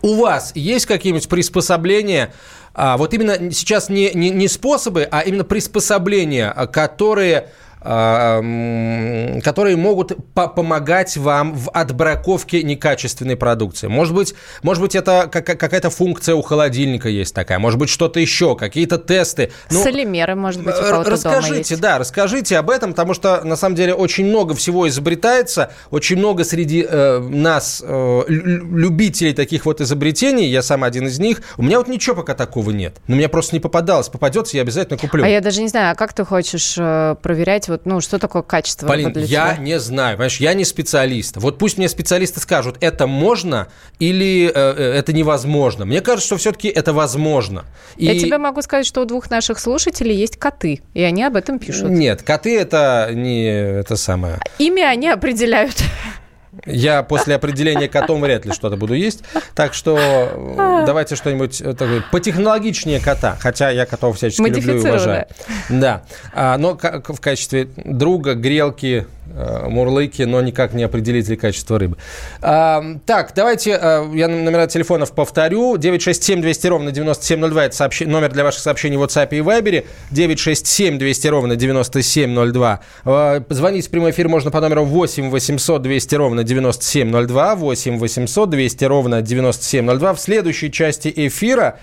у 0.00 0.16
вас 0.16 0.52
есть 0.54 0.86
какие-нибудь 0.86 1.28
приспособления, 1.28 2.32
а, 2.74 2.96
вот 2.96 3.12
именно 3.14 3.52
сейчас 3.52 3.88
не, 3.88 4.10
не, 4.14 4.30
не 4.30 4.48
способы, 4.48 5.06
а 5.10 5.20
именно 5.20 5.44
приспособления, 5.44 6.50
которые 6.72 7.38
а, 7.38 7.48
которые 7.82 9.76
могут 9.76 10.12
по 10.34 10.48
помогать 10.48 11.16
вам 11.16 11.54
в 11.54 11.70
отбраковке 11.70 12.62
некачественной 12.62 13.36
продукции. 13.36 13.88
Может 13.88 14.14
быть, 14.14 14.34
может 14.62 14.82
быть 14.82 14.94
это 14.94 15.28
какая-то 15.30 15.90
функция 15.90 16.34
у 16.34 16.42
холодильника 16.42 17.08
есть 17.08 17.34
такая, 17.34 17.58
может 17.58 17.78
быть, 17.78 17.88
что-то 17.88 18.20
еще, 18.20 18.56
какие-то 18.56 18.98
тесты. 18.98 19.50
Ну, 19.70 19.82
Солимеры, 19.82 20.34
может 20.34 20.62
быть, 20.62 20.74
у 20.74 20.82
кого-то 20.82 21.10
Расскажите, 21.10 21.76
да, 21.76 21.98
расскажите 21.98 22.58
об 22.58 22.70
этом, 22.70 22.90
потому 22.90 23.14
что, 23.14 23.42
на 23.44 23.56
самом 23.56 23.76
деле, 23.76 23.94
очень 23.94 24.26
много 24.26 24.54
всего 24.54 24.88
изобретается, 24.88 25.72
очень 25.90 26.16
много 26.16 26.44
среди 26.44 26.86
э, 26.88 27.18
нас, 27.18 27.82
э, 27.84 28.22
любителей 28.28 29.32
таких 29.32 29.66
вот 29.66 29.80
изобретений, 29.80 30.48
я 30.48 30.62
сам 30.62 30.84
один 30.84 31.06
из 31.06 31.18
них, 31.18 31.42
у 31.56 31.62
меня 31.62 31.78
вот 31.78 31.88
ничего 31.88 32.16
пока 32.16 32.34
такого 32.34 32.70
нет. 32.70 32.96
Но 33.06 33.16
мне 33.16 33.28
просто 33.28 33.54
не 33.56 33.60
попадалось. 33.60 34.08
Попадется, 34.08 34.56
я 34.56 34.62
обязательно 34.62 34.98
куплю. 34.98 35.24
А 35.24 35.28
я 35.28 35.40
даже 35.40 35.62
не 35.62 35.68
знаю, 35.68 35.92
а 35.92 35.94
как 35.94 36.12
ты 36.12 36.24
хочешь 36.24 36.76
э, 36.78 37.16
проверять 37.22 37.68
вот, 37.72 37.86
ну, 37.86 38.00
что 38.00 38.18
такое 38.18 38.42
качество? 38.42 38.86
Полин, 38.86 39.12
я 39.16 39.54
тебя? 39.54 39.56
не 39.58 39.78
знаю, 39.78 40.16
понимаешь, 40.16 40.38
я 40.38 40.54
не 40.54 40.64
специалист. 40.64 41.36
Вот 41.36 41.58
пусть 41.58 41.78
мне 41.78 41.88
специалисты 41.88 42.40
скажут, 42.40 42.76
это 42.80 43.06
можно 43.06 43.68
или 43.98 44.46
э, 44.46 44.52
э 44.54 44.92
это 44.92 45.12
невозможно. 45.12 45.84
Мне 45.84 46.00
кажется, 46.00 46.26
что 46.26 46.36
все-таки 46.36 46.68
это 46.68 46.92
возможно. 46.92 47.64
И... 47.96 48.06
Я 48.06 48.18
тебе 48.18 48.38
могу 48.38 48.62
сказать, 48.62 48.86
что 48.86 49.00
у 49.02 49.04
двух 49.04 49.30
наших 49.30 49.58
слушателей 49.58 50.14
есть 50.14 50.36
коты, 50.36 50.82
и 50.94 51.02
они 51.02 51.24
об 51.24 51.36
этом 51.36 51.58
пишут. 51.58 51.90
Нет, 51.90 52.22
коты 52.22 52.58
это 52.58 53.10
не 53.12 53.46
это 53.46 53.96
самое. 53.96 54.38
Ими 54.58 54.82
они 54.82 55.08
определяют. 55.08 55.76
Я 56.66 57.02
после 57.02 57.34
определения 57.34 57.88
котом 57.88 58.20
вряд 58.20 58.44
ли 58.44 58.52
что-то 58.52 58.76
буду 58.76 58.92
есть. 58.92 59.24
Так 59.54 59.72
что 59.72 59.96
э, 59.98 60.84
давайте 60.86 61.16
что-нибудь 61.16 61.62
э, 61.62 61.72
такое 61.72 62.04
потехнологичнее 62.12 63.00
кота. 63.00 63.36
Хотя 63.40 63.70
я 63.70 63.86
котов 63.86 64.16
всячески 64.16 64.42
люблю 64.42 64.76
и 64.76 64.80
уважаю. 64.80 65.26
Да. 65.70 66.02
А, 66.34 66.58
но 66.58 66.76
в 66.76 67.20
качестве 67.20 67.68
друга, 67.76 68.34
грелки, 68.34 69.06
мурлыки, 69.24 70.24
но 70.24 70.40
никак 70.40 70.74
не 70.74 70.82
определитель 70.82 71.36
качества 71.36 71.78
рыбы. 71.78 71.96
А, 72.40 72.82
так, 73.06 73.32
давайте 73.34 73.76
а, 73.76 74.10
я 74.12 74.28
номера 74.28 74.66
телефонов 74.66 75.12
повторю. 75.12 75.76
967 75.76 76.40
200 76.40 76.66
ровно 76.66 76.90
9702 76.90 77.64
это 77.64 77.76
сообщ... 77.76 78.00
номер 78.00 78.32
для 78.32 78.44
ваших 78.44 78.60
сообщений 78.60 78.96
в 78.96 79.02
WhatsApp 79.02 79.28
и 79.30 79.38
Viber. 79.38 79.86
967 80.10 80.98
200 80.98 81.26
ровно 81.28 81.56
9702. 81.56 82.80
А, 83.04 83.44
звонить 83.48 83.86
в 83.86 83.90
прямой 83.90 84.10
эфир 84.10 84.28
можно 84.28 84.50
по 84.50 84.60
номеру 84.60 84.84
8 84.84 85.30
800 85.30 85.82
200 85.82 86.14
ровно 86.14 86.44
9702. 86.44 87.54
8 87.54 87.98
800 87.98 88.50
200 88.50 88.84
ровно 88.84 89.22
9702. 89.22 90.14
В 90.14 90.20
следующей 90.20 90.70
части 90.70 91.12
эфира 91.14 91.78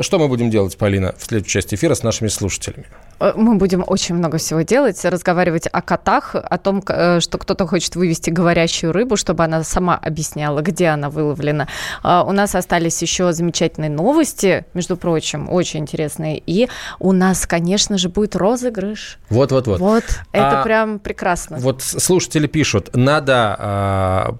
что 0.00 0.18
мы 0.18 0.28
будем 0.28 0.50
делать, 0.50 0.76
Полина, 0.76 1.14
в 1.16 1.24
следующей 1.24 1.52
части 1.52 1.74
эфира 1.74 1.94
с 1.94 2.02
нашими 2.02 2.28
слушателями? 2.28 2.86
Э, 3.20 3.32
мы 3.36 3.56
будем 3.56 3.84
очень 3.86 4.14
много 4.14 4.38
всего 4.38 4.62
делать, 4.62 5.04
разговаривать 5.04 5.68
о 5.70 5.82
котах, 5.82 6.34
о 6.34 6.58
том, 6.58 6.82
э, 6.86 7.20
что 7.20 7.38
кто-то 7.38 7.66
хочет 7.66 7.96
вывести 7.96 8.30
говорящую 8.30 8.92
рыбу, 8.92 9.16
чтобы 9.16 9.44
она 9.44 9.64
сама 9.64 9.96
объясняла, 9.96 10.60
где 10.60 10.88
она 10.88 11.10
выловлена. 11.10 11.68
А, 12.02 12.24
у 12.24 12.32
нас 12.32 12.54
остались 12.54 13.00
еще 13.02 13.32
замечательные 13.32 13.90
новости, 13.90 14.64
между 14.74 14.96
прочим, 14.96 15.50
очень 15.50 15.80
интересные. 15.80 16.42
И 16.44 16.68
у 16.98 17.12
нас, 17.12 17.46
конечно 17.46 17.98
же, 17.98 18.08
будет 18.08 18.36
розыгрыш. 18.36 19.18
Вот-вот-вот. 19.30 19.80
Вот, 19.80 20.04
это 20.32 20.60
а, 20.60 20.64
прям 20.64 20.98
прекрасно. 20.98 21.58
Вот 21.58 21.82
слушатели 21.82 22.46
пишут, 22.46 22.90
надо, 22.94 23.56
а, 23.58 24.36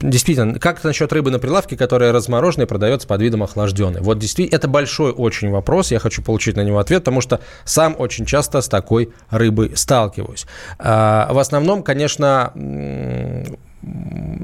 действительно, 0.00 0.58
как 0.58 0.82
насчет 0.84 1.12
рыбы 1.12 1.30
на 1.30 1.38
прилавке, 1.38 1.76
которая 1.76 2.12
размороженная, 2.12 2.66
продается 2.66 3.06
под 3.08 3.20
видом 3.20 3.42
охлажденной? 3.42 4.00
Вот 4.00 4.18
действительно, 4.18 4.56
это 4.56 4.68
большой 4.68 5.12
очень 5.12 5.50
вопрос, 5.50 5.90
я 5.90 5.98
хочу 5.98 6.22
получить 6.22 6.56
на 6.56 6.62
него 6.62 6.78
ответ, 6.78 7.02
потому 7.02 7.20
что 7.20 7.40
сам 7.64 7.94
очень 7.98 8.23
очень 8.24 8.30
часто 8.30 8.60
с 8.60 8.68
такой 8.68 9.12
рыбой 9.30 9.72
сталкиваюсь. 9.76 10.46
А, 10.78 11.32
в 11.32 11.38
основном, 11.38 11.82
конечно, 11.82 12.52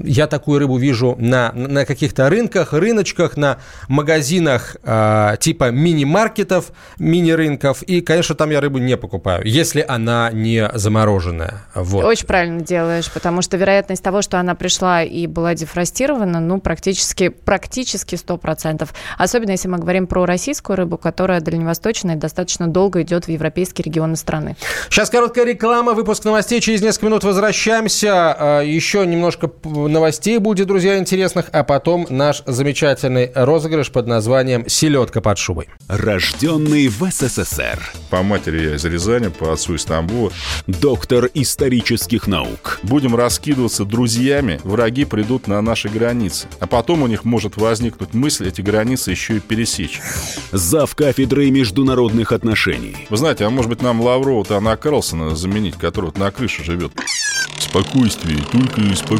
я 0.05 0.27
такую 0.27 0.59
рыбу 0.59 0.77
вижу 0.77 1.17
на, 1.19 1.53
на 1.53 1.85
каких-то 1.85 2.29
рынках, 2.29 2.73
рыночках, 2.73 3.37
на 3.37 3.59
магазинах 3.89 4.77
э, 4.83 5.37
типа 5.41 5.71
мини-маркетов, 5.71 6.73
мини-рынков. 6.99 7.83
И, 7.83 8.01
конечно, 8.01 8.35
там 8.35 8.51
я 8.51 8.61
рыбу 8.61 8.79
не 8.79 8.97
покупаю, 8.97 9.47
если 9.47 9.85
она 9.87 10.31
не 10.33 10.71
замороженная. 10.75 11.63
Вот. 11.75 12.05
Очень 12.05 12.27
правильно 12.27 12.61
делаешь, 12.61 13.11
потому 13.11 13.43
что 13.43 13.57
вероятность 13.57 14.03
того, 14.03 14.23
что 14.23 14.39
она 14.39 14.55
пришла 14.55 15.03
и 15.03 15.27
была 15.27 15.55
дефростирована, 15.55 16.41
ну, 16.41 16.61
практически, 16.61 17.29
практически 17.29 18.17
100%. 18.17 18.89
Особенно, 19.19 19.53
если 19.53 19.69
мы 19.69 19.79
говорим 19.79 20.07
про 20.07 20.27
российскую 20.27 20.77
рыбу, 20.77 20.99
которая 20.99 21.41
дальневосточная 21.41 22.17
и 22.17 22.19
достаточно 22.19 22.67
долго 22.69 23.03
идет 23.03 23.27
в 23.27 23.29
европейские 23.29 23.85
регионы 23.85 24.17
страны. 24.17 24.57
Сейчас 24.89 25.11
короткая 25.11 25.47
реклама, 25.47 25.93
выпуск 25.93 26.25
новостей. 26.25 26.61
Через 26.61 26.83
несколько 26.83 27.07
минут 27.07 27.25
возвращаемся. 27.25 28.37
А, 28.39 28.61
еще 28.61 29.07
немного 29.07 29.30
немножко 29.31 29.51
новостей 29.65 30.39
будет, 30.39 30.67
друзья, 30.67 30.99
интересных, 30.99 31.47
а 31.53 31.63
потом 31.63 32.07
наш 32.11 32.43
замечательный 32.47 33.31
розыгрыш 33.35 33.91
под 33.91 34.07
названием 34.07 34.69
«Селедка 34.69 35.21
под 35.21 35.39
шубой». 35.39 35.69
Рожденный 35.89 36.89
в 36.89 37.09
СССР. 37.11 37.79
По 38.11 38.23
матери 38.23 38.71
я 38.71 38.75
из 38.77 38.85
Рязани, 38.85 39.29
по 39.29 39.53
отцу 39.53 39.75
из 39.75 39.85
Тамбова. 39.85 40.33
Доктор 40.67 41.29
исторических 41.35 42.27
наук. 42.27 42.81
Будем 42.83 43.15
раскидываться 43.15 43.85
друзьями, 43.85 44.61
враги 44.65 45.05
придут 45.05 45.47
на 45.47 45.61
наши 45.61 45.89
границы. 45.89 46.49
А 46.59 46.67
потом 46.67 47.03
у 47.03 47.07
них 47.07 47.25
может 47.25 47.57
возникнуть 47.57 48.15
мысль 48.15 48.49
эти 48.49 48.61
границы 48.61 49.11
еще 49.11 49.37
и 49.37 49.41
пересечь. 49.41 50.01
Зав 50.53 50.95
кафедрой 50.95 51.51
международных 51.51 52.33
отношений. 52.33 52.97
Вы 53.11 53.17
знаете, 53.17 53.45
а 53.45 53.51
может 53.51 53.69
быть 53.69 53.83
нам 53.83 54.01
Лаврова-то 54.01 54.57
Анна 54.57 54.77
Карлсона 54.77 55.37
заменить, 55.37 55.77
который 55.77 56.07
вот 56.07 56.19
на 56.19 56.31
крыше 56.31 56.65
живет? 56.65 56.93
Спокойствие, 57.59 58.39
только 58.51 58.81
спокойствие. 58.97 59.20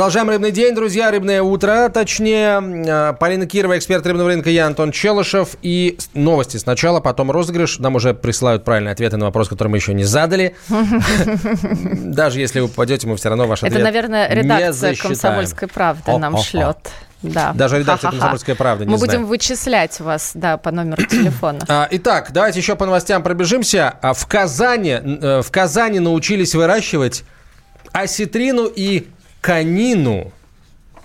Продолжаем 0.00 0.30
рыбный 0.30 0.50
день, 0.50 0.74
друзья. 0.74 1.10
Рыбное 1.10 1.42
утро, 1.42 1.90
точнее. 1.90 2.62
Э, 2.86 3.12
Полина 3.20 3.44
Кирова, 3.44 3.76
эксперт 3.76 4.06
рыбного 4.06 4.30
рынка, 4.30 4.48
я 4.48 4.66
Антон 4.66 4.92
Челышев. 4.92 5.56
И 5.60 5.98
новости 6.14 6.56
сначала, 6.56 7.00
потом 7.00 7.30
розыгрыш. 7.30 7.80
Нам 7.80 7.96
уже 7.96 8.14
присылают 8.14 8.64
правильные 8.64 8.92
ответы 8.92 9.18
на 9.18 9.26
вопрос, 9.26 9.50
который 9.50 9.68
мы 9.68 9.76
еще 9.76 9.92
не 9.92 10.04
задали. 10.04 10.56
Даже 11.92 12.40
если 12.40 12.60
вы 12.60 12.68
попадете, 12.68 13.06
мы 13.08 13.16
все 13.18 13.28
равно 13.28 13.46
ваш 13.46 13.62
ответ 13.62 13.74
Это, 13.74 13.84
наверное, 13.84 14.26
редакция 14.32 14.94
«Комсомольской 14.94 15.68
правды» 15.68 16.16
нам 16.16 16.38
шлет. 16.38 16.78
Да. 17.20 17.52
Даже 17.54 17.78
редакция 17.78 18.10
«Комсомольская 18.10 18.56
правда» 18.56 18.86
не 18.86 18.92
Мы 18.92 18.96
будем 18.96 19.26
вычислять 19.26 20.00
вас, 20.00 20.30
да, 20.32 20.56
по 20.56 20.70
номеру 20.70 21.04
телефона. 21.04 21.58
А, 21.68 21.86
итак, 21.90 22.30
давайте 22.32 22.58
еще 22.58 22.74
по 22.74 22.86
новостям 22.86 23.22
пробежимся. 23.22 23.96
А, 24.00 24.14
в 24.14 24.26
Казани, 24.26 24.92
э, 24.92 25.42
в 25.42 25.50
Казани 25.50 25.98
научились 25.98 26.54
выращивать 26.54 27.22
осетрину 27.92 28.64
и 28.64 29.06
канину 29.40 30.32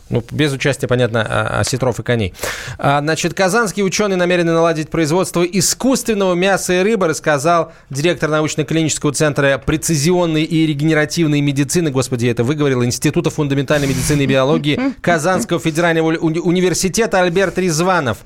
Ну, 0.10 0.24
без 0.30 0.54
участия, 0.54 0.88
понятно, 0.88 1.24
осетров 1.60 2.00
и 2.00 2.04
коней. 2.04 2.36
А, 2.78 3.02
значит, 3.02 3.34
казанские 3.34 3.84
ученые 3.84 4.18
намерены 4.18 4.52
наладить 4.52 4.90
производство 4.90 5.42
искусственного 5.42 6.36
мяса 6.36 6.74
и 6.74 6.84
рыбы, 6.84 7.08
рассказал 7.08 7.72
директор 7.90 8.30
научно-клинического 8.30 9.14
центра 9.14 9.58
прецизионной 9.58 10.44
и 10.44 10.68
регенеративной 10.68 11.42
медицины, 11.42 11.90
господи, 11.90 12.28
это 12.28 12.44
выговорил, 12.44 12.84
Института 12.86 13.32
фундаментальной 13.32 13.88
медицины 13.88 14.22
и 14.22 14.28
биологии 14.28 14.80
Казанского 15.02 15.60
федерального 15.60 16.14
уни- 16.14 16.40
университета 16.40 17.22
Альберт 17.22 17.58
Резванов. 17.58 18.20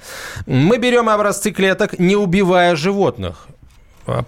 Мы 0.47 0.79
берем 0.79 1.07
образцы 1.07 1.51
клеток, 1.51 1.97
не 1.97 2.17
убивая 2.17 2.75
животных. 2.75 3.47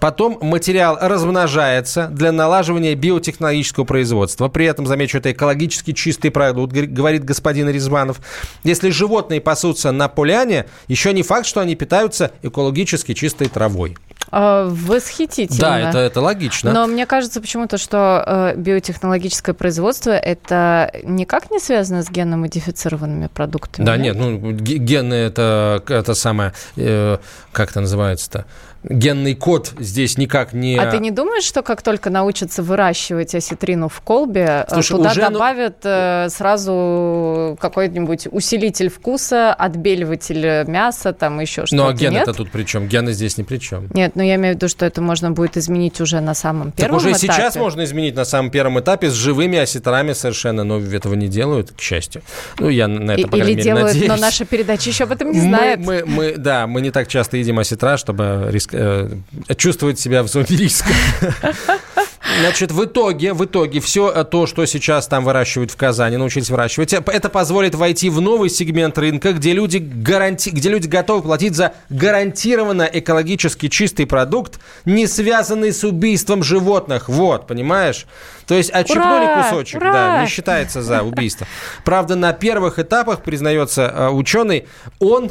Потом 0.00 0.38
материал 0.40 0.98
размножается 1.00 2.08
для 2.08 2.32
налаживания 2.32 2.94
биотехнологического 2.94 3.84
производства. 3.84 4.48
При 4.48 4.66
этом, 4.66 4.86
замечу, 4.86 5.18
это 5.18 5.32
экологически 5.32 5.92
чистый 5.92 6.30
продукт, 6.30 6.72
говорит 6.72 7.24
господин 7.24 7.68
Резванов. 7.68 8.20
Если 8.64 8.90
животные 8.90 9.40
пасутся 9.40 9.92
на 9.92 10.08
поляне, 10.08 10.66
еще 10.88 11.12
не 11.12 11.22
факт, 11.22 11.46
что 11.46 11.60
они 11.60 11.74
питаются 11.74 12.32
экологически 12.42 13.14
чистой 13.14 13.48
травой. 13.48 13.96
А, 14.32 14.66
восхитительно. 14.68 15.60
Да, 15.60 15.78
это, 15.78 15.98
это 15.98 16.20
логично. 16.22 16.72
Но 16.72 16.86
мне 16.86 17.04
кажется 17.04 17.40
почему-то, 17.40 17.76
что 17.76 18.24
э, 18.26 18.54
биотехнологическое 18.56 19.54
производство 19.54 20.10
это 20.10 20.90
никак 21.02 21.50
не 21.50 21.58
связано 21.58 22.02
с 22.02 22.10
генно-модифицированными 22.10 23.26
продуктами. 23.26 23.84
Да, 23.84 23.98
нет, 23.98 24.16
нет 24.16 24.40
ну, 24.42 24.52
гены 24.52 25.14
это, 25.14 25.82
это 25.86 26.14
самое, 26.14 26.54
э, 26.76 27.18
как 27.52 27.70
это 27.70 27.80
называется-то? 27.82 28.46
генный 28.84 29.34
код 29.34 29.72
здесь 29.78 30.18
никак 30.18 30.52
не... 30.52 30.76
А 30.76 30.90
ты 30.90 30.98
не 30.98 31.10
думаешь, 31.10 31.44
что 31.44 31.62
как 31.62 31.82
только 31.82 32.10
научатся 32.10 32.62
выращивать 32.62 33.34
осетрину 33.34 33.88
в 33.88 34.00
колбе, 34.00 34.66
э, 34.68 34.72
Слушай, 34.72 34.96
туда 34.96 35.10
уже... 35.10 35.20
добавят 35.20 35.76
э, 35.84 36.28
сразу 36.30 37.56
какой-нибудь 37.60 38.28
усилитель 38.30 38.88
вкуса, 38.88 39.54
отбеливатель 39.54 40.68
мяса, 40.68 41.12
там 41.12 41.40
еще 41.40 41.66
что-то? 41.66 41.76
Ну 41.76 41.88
а 41.88 41.92
ген 41.92 42.16
это 42.16 42.34
тут 42.34 42.50
при 42.50 42.64
чем? 42.64 42.88
Гены 42.88 43.12
здесь 43.12 43.38
ни 43.38 43.42
при 43.42 43.58
чем. 43.58 43.88
Нет, 43.94 44.16
но 44.22 44.26
я 44.26 44.36
имею 44.36 44.54
в 44.54 44.56
виду, 44.56 44.68
что 44.68 44.86
это 44.86 45.02
можно 45.02 45.32
будет 45.32 45.56
изменить 45.56 46.00
уже 46.00 46.20
на 46.20 46.34
самом 46.34 46.70
первом 46.70 47.00
так 47.00 47.06
уже 47.06 47.10
этапе. 47.10 47.26
сейчас 47.26 47.56
можно 47.56 47.82
изменить 47.82 48.14
на 48.14 48.24
самом 48.24 48.52
первом 48.52 48.78
этапе 48.78 49.10
с 49.10 49.14
живыми 49.14 49.58
осетрами 49.58 50.12
совершенно, 50.12 50.62
но 50.62 50.78
этого 50.78 51.14
не 51.14 51.26
делают, 51.26 51.72
к 51.72 51.80
счастью. 51.80 52.22
Ну, 52.60 52.68
я 52.68 52.86
на 52.86 53.12
это, 53.12 53.26
по 53.26 53.34
Или 53.34 53.46
мере, 53.46 53.62
делают, 53.64 53.88
надеюсь. 53.88 54.08
но 54.08 54.16
наша 54.16 54.44
передача 54.44 54.90
еще 54.90 55.04
об 55.04 55.10
этом 55.10 55.32
не 55.32 55.40
знает. 55.40 55.80
Мы, 55.80 56.04
мы, 56.06 56.06
мы, 56.06 56.34
да, 56.36 56.68
мы 56.68 56.82
не 56.82 56.92
так 56.92 57.08
часто 57.08 57.36
едим 57.36 57.58
осетра, 57.58 57.96
чтобы 57.96 58.46
риск, 58.48 58.70
э, 58.74 59.10
чувствовать 59.56 59.98
себя 59.98 60.22
в 60.22 60.28
зоне 60.28 60.46
риска. 60.50 60.92
Значит, 62.40 62.72
в 62.72 62.84
итоге, 62.84 63.32
в 63.32 63.44
итоге 63.44 63.80
все 63.80 64.24
то, 64.24 64.46
что 64.46 64.64
сейчас 64.66 65.06
там 65.06 65.24
выращивают 65.24 65.70
в 65.70 65.76
Казани, 65.76 66.16
научились 66.16 66.50
выращивать, 66.50 66.92
это 66.92 67.28
позволит 67.28 67.74
войти 67.74 68.10
в 68.10 68.20
новый 68.20 68.50
сегмент 68.50 68.98
рынка, 68.98 69.32
где 69.32 69.52
люди, 69.52 69.78
гаранти... 69.78 70.50
где 70.50 70.68
люди 70.68 70.88
готовы 70.88 71.22
платить 71.22 71.54
за 71.54 71.74
гарантированно 71.90 72.88
экологически 72.92 73.68
чистый 73.68 74.06
продукт, 74.06 74.60
не 74.84 75.06
связанный 75.06 75.72
с 75.72 75.84
убийством 75.84 76.42
животных. 76.42 77.08
Вот, 77.08 77.46
понимаешь? 77.46 78.06
То 78.46 78.54
есть 78.54 78.70
отщипнули 78.70 79.24
ура! 79.24 79.42
кусочек, 79.42 79.80
ура! 79.80 79.92
да, 79.92 80.22
не 80.22 80.28
считается 80.28 80.82
за 80.82 81.02
убийство. 81.02 81.46
Правда, 81.84 82.16
на 82.16 82.32
первых 82.32 82.78
этапах, 82.78 83.22
признается 83.22 83.82
э, 83.82 84.08
ученый, 84.08 84.66
он 84.98 85.30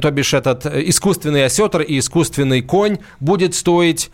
то 0.00 0.10
бишь 0.10 0.32
этот 0.32 0.66
искусственный 0.66 1.44
осетр 1.44 1.82
и 1.82 1.98
искусственный 1.98 2.62
конь 2.62 2.98
будет 3.20 3.54
стоить 3.54 4.10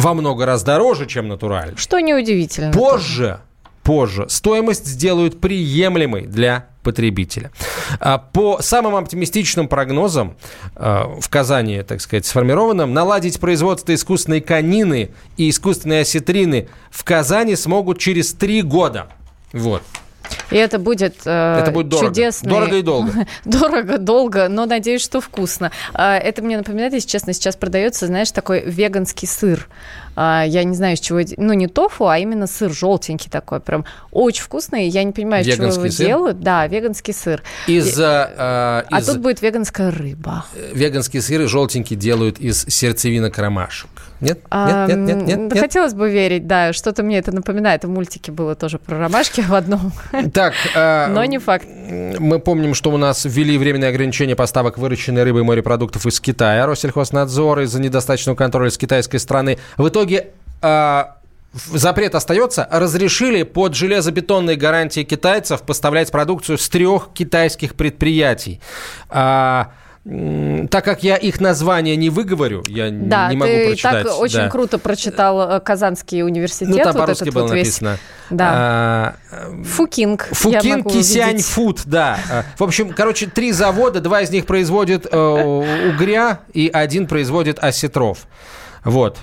во 0.00 0.14
много 0.14 0.46
раз 0.46 0.62
дороже, 0.62 1.06
чем 1.06 1.28
натуральный. 1.28 1.76
Что 1.76 2.00
неудивительно. 2.00 2.72
Позже, 2.72 3.40
позже 3.82 4.26
стоимость 4.28 4.86
сделают 4.86 5.40
приемлемой 5.40 6.22
для 6.22 6.66
потребителя. 6.82 7.50
А 7.98 8.16
по 8.18 8.62
самым 8.62 8.96
оптимистичным 8.96 9.68
прогнозам 9.68 10.36
а, 10.74 11.16
в 11.20 11.28
Казани, 11.28 11.82
так 11.82 12.00
сказать, 12.00 12.24
сформированным, 12.24 12.94
наладить 12.94 13.38
производство 13.38 13.94
искусственной 13.94 14.40
конины 14.40 15.10
и 15.36 15.50
искусственной 15.50 16.00
осетрины 16.00 16.68
в 16.90 17.04
Казани 17.04 17.54
смогут 17.54 17.98
через 17.98 18.32
три 18.32 18.62
года. 18.62 19.08
Вот. 19.52 19.82
И 20.50 20.56
это 20.56 20.78
будет, 20.78 21.16
э, 21.24 21.60
это 21.60 21.70
будет 21.70 21.88
дорого. 21.88 22.08
чудесный... 22.08 22.50
Дорого 22.50 22.76
и 22.76 22.82
долго. 22.82 23.12
дорого, 23.44 23.98
долго, 23.98 24.48
но 24.48 24.66
надеюсь, 24.66 25.02
что 25.02 25.20
вкусно. 25.20 25.70
А, 25.94 26.16
это 26.16 26.42
мне 26.42 26.56
напоминает, 26.56 26.92
если 26.92 27.08
честно, 27.08 27.32
сейчас 27.32 27.56
продается, 27.56 28.06
знаешь, 28.06 28.30
такой 28.30 28.62
веганский 28.64 29.28
сыр. 29.28 29.68
А, 30.22 30.44
я 30.44 30.64
не 30.64 30.74
знаю, 30.74 30.96
из 30.96 31.00
чего... 31.00 31.20
Ну, 31.38 31.54
не 31.54 31.66
тофу, 31.66 32.06
а 32.06 32.18
именно 32.18 32.46
сыр 32.46 32.70
желтенький 32.70 33.30
такой, 33.30 33.58
прям 33.58 33.86
очень 34.10 34.42
вкусный. 34.42 34.86
Я 34.86 35.02
не 35.02 35.12
понимаю, 35.12 35.42
из 35.42 35.54
чего 35.54 35.68
его 35.68 35.88
сыр? 35.88 36.06
делают. 36.06 36.40
Да, 36.40 36.66
веганский 36.66 37.14
сыр. 37.14 37.42
Из, 37.66 37.98
и, 37.98 38.02
а, 38.02 38.84
из... 38.90 39.08
А 39.08 39.12
тут 39.12 39.22
будет 39.22 39.40
веганская 39.40 39.90
рыба. 39.90 40.44
Веганский 40.74 41.22
сыр 41.22 41.48
желтенький 41.48 41.96
делают 41.96 42.38
из 42.38 42.66
сердцевинок 42.68 43.38
ромашек. 43.38 43.88
Нет? 44.20 44.40
А, 44.50 44.86
нет, 44.86 44.98
нет, 44.98 45.16
нет, 45.22 45.38
нет, 45.38 45.58
Хотелось 45.58 45.94
бы 45.94 46.10
верить, 46.10 46.46
да. 46.46 46.74
Что-то 46.74 47.02
мне 47.02 47.18
это 47.18 47.32
напоминает. 47.32 47.84
В 47.84 47.88
мультике 47.88 48.30
было 48.30 48.54
тоже 48.54 48.78
про 48.78 48.98
ромашки 48.98 49.40
в 49.40 49.54
одном. 49.54 49.92
Так, 50.34 50.52
э, 50.74 51.06
но 51.08 51.24
не 51.24 51.38
факт. 51.38 51.66
Мы 51.90 52.38
помним, 52.38 52.74
что 52.74 52.90
у 52.90 52.98
нас 52.98 53.24
ввели 53.24 53.56
временное 53.56 53.88
ограничение 53.88 54.36
поставок 54.36 54.76
выращенной 54.76 55.22
рыбы 55.24 55.40
и 55.40 55.42
морепродуктов 55.42 56.06
из 56.06 56.20
Китая. 56.20 56.66
Россельхознадзор 56.66 57.60
из-за 57.60 57.80
недостаточного 57.80 58.36
контроля 58.36 58.70
с 58.70 58.76
китайской 58.76 59.16
страны. 59.16 59.58
В 59.78 59.88
итоге 59.88 60.09
э, 60.10 61.04
запрет 61.52 62.14
остается. 62.14 62.66
Разрешили 62.70 63.42
под 63.42 63.74
железобетонные 63.74 64.56
гарантии 64.56 65.02
китайцев 65.02 65.62
поставлять 65.62 66.10
продукцию 66.10 66.58
с 66.58 66.68
трех 66.68 67.10
китайских 67.14 67.74
предприятий. 67.74 68.60
А, 69.08 69.72
так 70.70 70.82
как 70.84 71.02
я 71.02 71.16
их 71.16 71.40
название 71.40 71.94
не 71.94 72.08
выговорю, 72.08 72.64
я 72.68 72.90
да, 72.90 73.28
не 73.28 73.36
могу 73.36 73.52
ты 73.52 73.66
прочитать. 73.66 74.06
так 74.06 74.18
очень 74.18 74.38
да. 74.38 74.48
круто 74.48 74.78
прочитал 74.78 75.56
э, 75.56 75.60
Казанский 75.60 76.22
университет. 76.22 76.68
Ну, 76.68 76.76
там 76.78 76.92
вот 76.94 77.00
по-русски 77.00 77.28
было 77.28 77.42
вот 77.42 77.50
написано. 77.50 77.90
Весь. 77.90 77.98
Да. 78.30 78.50
А, 78.52 79.14
Фукинг. 79.64 80.28
Фукинг 80.32 80.90
Кисянь 80.90 81.40
Фуд, 81.40 81.82
да. 81.84 82.18
А, 82.30 82.44
в 82.56 82.62
общем, 82.62 82.94
короче, 82.94 83.26
три 83.26 83.52
завода, 83.52 84.00
два 84.00 84.22
из 84.22 84.30
них 84.30 84.46
производят 84.46 85.06
э, 85.10 85.16
угря, 85.18 86.40
и 86.54 86.70
один 86.72 87.06
производит 87.06 87.58
осетров. 87.58 88.26
Вот. 88.84 89.18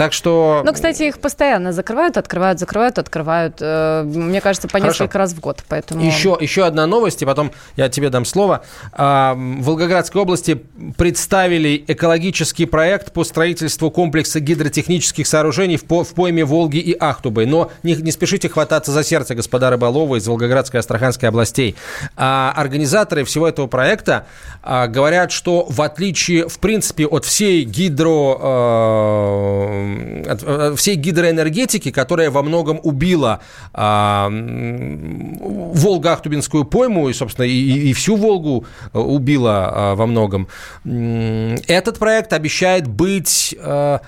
Так 0.00 0.14
что... 0.14 0.62
Ну, 0.64 0.72
кстати, 0.72 1.02
их 1.02 1.18
постоянно 1.18 1.72
закрывают, 1.72 2.16
открывают, 2.16 2.58
закрывают, 2.58 2.98
открывают. 2.98 3.56
Э, 3.60 4.02
мне 4.02 4.40
кажется, 4.40 4.66
по 4.66 4.78
Хорошо. 4.78 5.04
несколько 5.04 5.18
раз 5.18 5.34
в 5.34 5.40
год. 5.40 5.62
Поэтому... 5.68 6.02
Еще, 6.02 6.38
еще 6.40 6.64
одна 6.64 6.86
новость, 6.86 7.20
и 7.20 7.26
потом 7.26 7.52
я 7.76 7.90
тебе 7.90 8.08
дам 8.08 8.24
слово. 8.24 8.62
А, 8.94 9.34
в 9.34 9.62
Волгоградской 9.62 10.22
области 10.22 10.54
представили 10.96 11.84
экологический 11.86 12.64
проект 12.64 13.12
по 13.12 13.24
строительству 13.24 13.90
комплекса 13.90 14.40
гидротехнических 14.40 15.26
сооружений 15.26 15.76
в, 15.76 15.84
по, 15.84 16.02
в 16.02 16.14
пойме 16.14 16.46
Волги 16.46 16.78
и 16.78 16.96
Ахтубы. 16.98 17.44
Но 17.44 17.70
не, 17.82 17.94
не 17.94 18.10
спешите 18.10 18.48
хвататься 18.48 18.92
за 18.92 19.04
сердце, 19.04 19.34
господа 19.34 19.68
рыболовы 19.68 20.16
из 20.16 20.26
Волгоградской 20.26 20.78
и 20.78 20.80
Астраханской 20.80 21.28
областей. 21.28 21.76
А, 22.16 22.54
организаторы 22.56 23.24
всего 23.24 23.46
этого 23.46 23.66
проекта 23.66 24.24
а, 24.62 24.86
говорят, 24.86 25.30
что 25.30 25.66
в 25.68 25.82
отличие, 25.82 26.48
в 26.48 26.58
принципе, 26.58 27.04
от 27.04 27.26
всей 27.26 27.64
гидро 27.64 29.89
а, 30.26 30.74
всей 30.76 30.96
гидроэнергетики, 30.96 31.90
которая 31.90 32.30
во 32.30 32.42
многом 32.42 32.80
убила 32.82 33.40
а, 33.72 34.28
Волго-Ахтубинскую 34.30 36.64
пойму 36.64 37.08
и, 37.08 37.12
собственно, 37.12 37.46
и, 37.46 37.90
и 37.90 37.92
всю 37.92 38.16
Волгу 38.16 38.64
э, 38.92 38.98
убила 38.98 39.70
а, 39.72 39.94
во 39.94 40.06
многом. 40.06 40.48
Этот 40.84 41.98
проект 41.98 42.32
обещает 42.32 42.88
быть 42.88 43.54
а, 43.60 44.00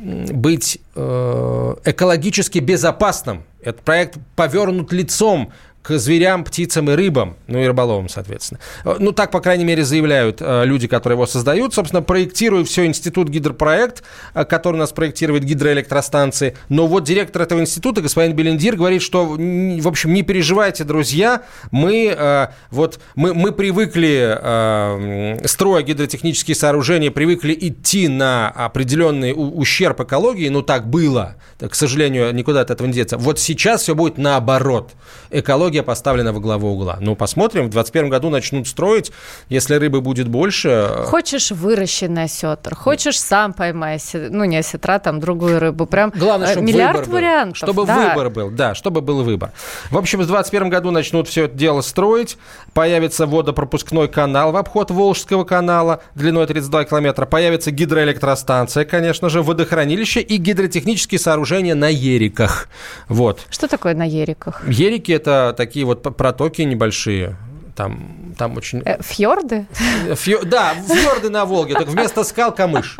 быть 0.00 0.80
э, 0.94 1.74
экологически 1.84 2.58
безопасным. 2.58 3.44
Этот 3.62 3.82
проект 3.82 4.18
повернут 4.34 4.92
лицом 4.92 5.52
к 5.82 5.98
зверям, 5.98 6.44
птицам 6.44 6.90
и 6.90 6.94
рыбам, 6.94 7.36
ну 7.46 7.58
и 7.58 7.66
рыболовам, 7.66 8.08
соответственно. 8.08 8.60
Э, 8.84 8.96
ну, 8.98 9.12
так, 9.12 9.30
по 9.30 9.40
крайней 9.40 9.64
мере, 9.64 9.82
заявляют 9.82 10.38
э, 10.40 10.64
люди, 10.66 10.86
которые 10.86 11.16
его 11.16 11.26
создают. 11.26 11.72
Собственно, 11.72 12.02
проектирует 12.02 12.68
все 12.68 12.84
институт 12.84 13.28
гидропроект, 13.28 14.02
э, 14.34 14.44
который 14.44 14.76
у 14.76 14.78
нас 14.78 14.92
проектирует 14.92 15.44
гидроэлектростанции. 15.44 16.56
Но 16.68 16.86
вот 16.86 17.04
директор 17.04 17.42
этого 17.42 17.60
института, 17.60 18.02
господин 18.02 18.36
Белендир, 18.36 18.76
говорит, 18.76 19.00
что, 19.00 19.24
в 19.24 19.88
общем, 19.88 20.12
не 20.12 20.22
переживайте, 20.22 20.84
друзья, 20.84 21.42
мы, 21.70 22.48
вот, 22.70 23.00
мы, 23.14 23.32
мы 23.34 23.52
привыкли, 23.52 25.46
строя 25.46 25.82
гидротехнические 25.82 26.54
сооружения, 26.54 27.10
привыкли 27.10 27.56
идти 27.58 28.08
на 28.08 28.48
определенный 28.48 29.32
ущерб 29.34 30.00
экологии, 30.00 30.48
ну, 30.48 30.62
так 30.62 30.88
было, 30.88 31.36
к 31.58 31.74
сожалению, 31.74 32.34
никуда 32.34 32.60
от 32.60 32.70
этого 32.70 32.86
не 32.86 32.92
деться. 32.92 33.16
Вот 33.16 33.38
сейчас 33.38 33.82
все 33.82 33.94
будет 33.94 34.18
наоборот. 34.18 34.92
Экология 35.30 35.69
экология 35.70 35.82
поставлена 35.82 36.32
во 36.32 36.40
главу 36.40 36.72
угла. 36.72 36.98
Ну, 37.00 37.14
посмотрим, 37.14 37.66
в 37.66 37.70
2021 37.70 38.10
году 38.10 38.30
начнут 38.30 38.66
строить, 38.66 39.12
если 39.48 39.76
рыбы 39.76 40.00
будет 40.00 40.28
больше. 40.28 41.04
Хочешь 41.06 41.50
выращенный 41.52 42.24
осетр, 42.24 42.74
хочешь 42.74 43.20
сам 43.20 43.52
поймай, 43.52 43.98
ну, 44.12 44.44
не 44.44 44.58
осетра, 44.58 44.98
там, 44.98 45.20
другую 45.20 45.60
рыбу. 45.60 45.86
Прям 45.86 46.12
Главное, 46.14 46.48
э, 46.48 46.52
чтобы 46.52 46.66
миллиард 46.66 47.06
выбор 47.06 47.14
вариантов. 47.14 47.60
Был. 47.60 47.66
Чтобы 47.66 47.86
да. 47.86 48.08
выбор 48.08 48.30
был, 48.30 48.50
да, 48.50 48.74
чтобы 48.74 49.00
был 49.00 49.22
выбор. 49.22 49.52
В 49.90 49.96
общем, 49.96 50.18
в 50.18 50.26
2021 50.26 50.70
году 50.70 50.90
начнут 50.90 51.28
все 51.28 51.44
это 51.44 51.56
дело 51.56 51.80
строить, 51.82 52.36
появится 52.74 53.26
водопропускной 53.26 54.08
канал 54.08 54.52
в 54.52 54.56
обход 54.56 54.90
Волжского 54.90 55.44
канала 55.44 56.02
длиной 56.14 56.46
32 56.46 56.84
километра, 56.84 57.26
появится 57.26 57.70
гидроэлектростанция, 57.70 58.84
конечно 58.84 59.28
же, 59.28 59.42
водохранилище 59.42 60.20
и 60.20 60.36
гидротехнические 60.36 61.18
сооружения 61.18 61.74
на 61.74 61.88
ериках. 61.88 62.68
Вот. 63.08 63.40
Что 63.50 63.68
такое 63.68 63.94
на 63.94 64.04
ериках? 64.04 64.66
Ерики– 64.68 65.12
это 65.20 65.54
такие 65.60 65.84
вот 65.84 66.02
протоки 66.16 66.62
небольшие. 66.62 67.36
Там, 67.76 68.34
там 68.38 68.56
очень... 68.56 68.80
Э, 68.84 68.96
фьорды? 69.02 69.66
Фьор... 70.14 70.44
Да, 70.46 70.74
фьорды 70.74 71.28
на 71.28 71.44
Волге, 71.44 71.74
только 71.74 71.90
вместо 71.90 72.24
скал 72.24 72.54
камыш. 72.54 72.96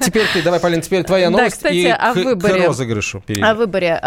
Теперь 0.00 0.26
ты, 0.32 0.42
давай, 0.42 0.58
Полин, 0.60 0.80
теперь 0.80 1.04
твоя 1.04 1.30
новость. 1.30 1.62
Да, 1.62 1.68
кстати, 1.68 1.74
и 1.74 1.86
о 1.86 2.12
к, 2.12 2.16
выборе. 2.16 2.62
К 2.62 2.66
розыгрышу 2.66 3.22
перейдем. 3.24 3.46
О 3.46 3.54
выборе. 3.54 4.00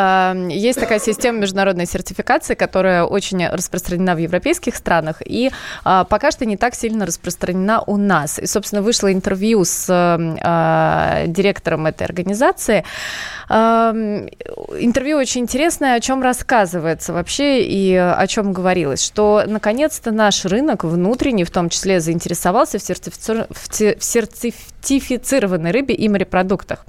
Есть 0.49 0.79
такая 0.79 0.99
система 0.99 1.39
международной 1.39 1.85
сертификации, 1.85 2.53
которая 2.53 3.03
очень 3.03 3.47
распространена 3.47 4.15
в 4.15 4.17
европейских 4.17 4.75
странах 4.75 5.21
и 5.25 5.51
а, 5.83 6.03
пока 6.03 6.31
что 6.31 6.45
не 6.45 6.57
так 6.57 6.75
сильно 6.75 7.05
распространена 7.05 7.81
у 7.87 7.97
нас. 7.97 8.39
И, 8.39 8.45
собственно, 8.45 8.81
вышло 8.81 9.11
интервью 9.11 9.63
с 9.63 9.85
а, 9.89 11.23
директором 11.27 11.85
этой 11.85 12.03
организации. 12.03 12.83
Интервью 13.49 15.17
очень 15.17 15.41
интересное, 15.41 15.95
о 15.95 16.01
чем 16.01 16.21
рассказывается 16.21 17.13
вообще 17.13 17.63
и 17.63 17.95
о 17.95 18.27
чем 18.27 18.51
говорилось, 18.51 19.01
что 19.01 19.43
наконец-то 19.47 20.11
наш 20.11 20.43
рынок 20.43 20.83
внутренний, 20.83 21.45
в 21.45 21.51
том 21.51 21.69
числе, 21.69 22.01
заинтересовался 22.01 22.77
в, 22.77 22.81
сертифици... 22.81 23.45
в 23.49 24.03
сертифицированной 24.81 25.71
рыбе 25.71 25.93
и 25.95 26.07
морепродуктах. 26.09 26.85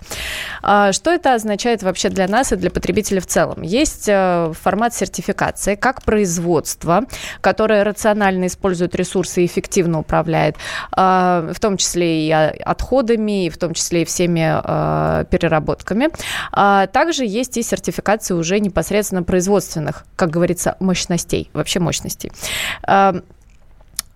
Что 0.60 1.10
это 1.10 1.34
означает 1.34 1.82
вообще 1.82 2.08
для 2.08 2.28
нас 2.28 2.52
и 2.52 2.56
для 2.56 2.70
потребителя 2.70 3.20
в 3.20 3.26
целом? 3.26 3.62
Есть 3.62 4.08
э, 4.08 4.52
формат 4.60 4.94
сертификации 4.94 5.74
как 5.74 6.02
производство, 6.02 7.04
которое 7.40 7.84
рационально 7.84 8.46
использует 8.46 8.94
ресурсы 8.94 9.42
и 9.42 9.46
эффективно 9.46 10.00
управляет, 10.00 10.56
в 10.92 11.54
том 11.60 11.76
числе 11.76 12.26
и 12.26 12.30
отходами, 12.30 13.46
и 13.46 13.50
в 13.50 13.58
том 13.58 13.74
числе 13.74 14.02
и 14.02 14.04
всеми 14.04 14.60
э, 14.62 15.24
переработками. 15.26 16.08
А 16.52 16.86
также 16.86 17.24
есть 17.24 17.56
и 17.56 17.62
сертификации 17.62 18.34
уже 18.34 18.60
непосредственно 18.60 19.22
производственных, 19.22 20.04
как 20.16 20.30
говорится, 20.30 20.76
мощностей, 20.80 21.50
вообще 21.52 21.80
мощностей. 21.80 22.32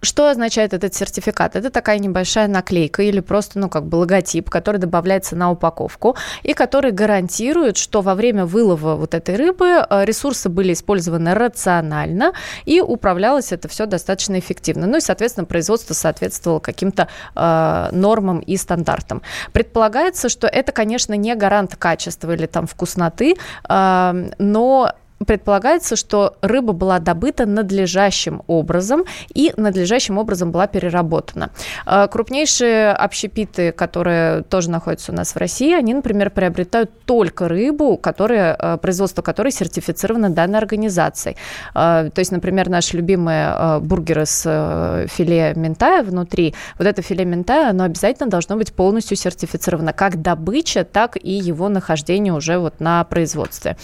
Что 0.05 0.29
означает 0.29 0.75
этот 0.75 0.95
сертификат? 0.95 1.55
Это 1.55 1.71
такая 1.71 2.01
небольшая 2.01 2.49
наклейка 2.49 3.05
или 3.05 3.21
просто, 3.21 3.61
ну, 3.61 3.69
как 3.69 3.87
бы 3.87 3.97
логотип, 3.97 4.51
который 4.51 4.79
добавляется 4.79 5.37
на 5.37 5.53
упаковку 5.53 6.17
и 6.43 6.55
который 6.55 6.91
гарантирует, 6.91 7.77
что 7.77 8.01
во 8.01 8.17
время 8.17 8.45
вылова 8.45 8.97
вот 8.97 9.15
этой 9.15 9.37
рыбы 9.37 9.87
э, 9.89 10.05
ресурсы 10.05 10.49
были 10.49 10.73
использованы 10.73 11.35
рационально 11.35 12.33
и 12.65 12.81
управлялось 12.81 13.53
это 13.53 13.69
все 13.69 13.87
достаточно 13.87 14.41
эффективно. 14.41 14.89
Ну 14.89 14.97
и, 14.97 15.01
соответственно, 15.01 15.47
производство 15.47 15.95
соответствовало 15.95 16.59
каким-то 16.59 17.07
э, 17.37 17.89
нормам 17.93 18.41
и 18.41 18.57
стандартам. 18.57 19.23
Предполагается, 19.53 20.29
что 20.29 20.49
это, 20.49 20.73
конечно, 20.73 21.15
не 21.15 21.33
гарант 21.37 21.77
качества 21.77 22.33
или 22.33 22.47
там 22.47 22.67
вкусноты, 22.67 23.37
э, 23.69 24.31
но 24.39 24.93
предполагается, 25.25 25.97
что 25.97 26.37
рыба 26.41 26.73
была 26.73 26.99
добыта 26.99 27.47
надлежащим 27.47 28.43
образом 28.47 29.05
и 29.35 29.53
надлежащим 29.57 30.19
образом 30.19 30.51
была 30.51 30.67
переработана. 30.67 31.51
А, 31.87 32.07
крупнейшие 32.09 32.93
общепиты, 32.93 33.73
которые 33.73 34.43
тоже 34.43 34.71
находятся 34.71 35.13
у 35.13 35.15
нас 35.15 35.35
в 35.35 35.39
России, 35.39 35.75
они, 35.75 35.95
например, 35.95 36.31
приобретают 36.31 37.05
только 37.05 37.49
рыбу, 37.49 37.97
которая, 37.97 38.55
а, 38.55 38.77
производство 38.77 39.23
которой 39.23 39.53
сертифицировано 39.53 40.31
данной 40.31 40.59
организацией. 40.59 41.37
А, 41.75 42.11
то 42.11 42.19
есть, 42.19 42.33
например, 42.33 42.69
наши 42.69 42.97
любимые 42.97 43.81
бургеры 43.81 44.27
с 44.27 44.45
э, 44.47 45.07
филе 45.09 45.53
ментая 45.57 46.03
внутри, 46.03 46.55
вот 46.79 46.87
это 46.87 47.03
филе 47.03 47.25
ментая, 47.25 47.71
оно 47.71 47.85
обязательно 47.85 48.29
должно 48.29 48.57
быть 48.57 48.73
полностью 48.73 49.17
сертифицировано, 49.17 49.93
как 49.93 50.23
добыча, 50.23 50.85
так 50.85 51.17
и 51.21 51.33
его 51.33 51.69
нахождение 51.69 52.33
уже 52.33 52.59
вот 52.59 52.81
на 52.81 53.05
производстве. 53.05 53.77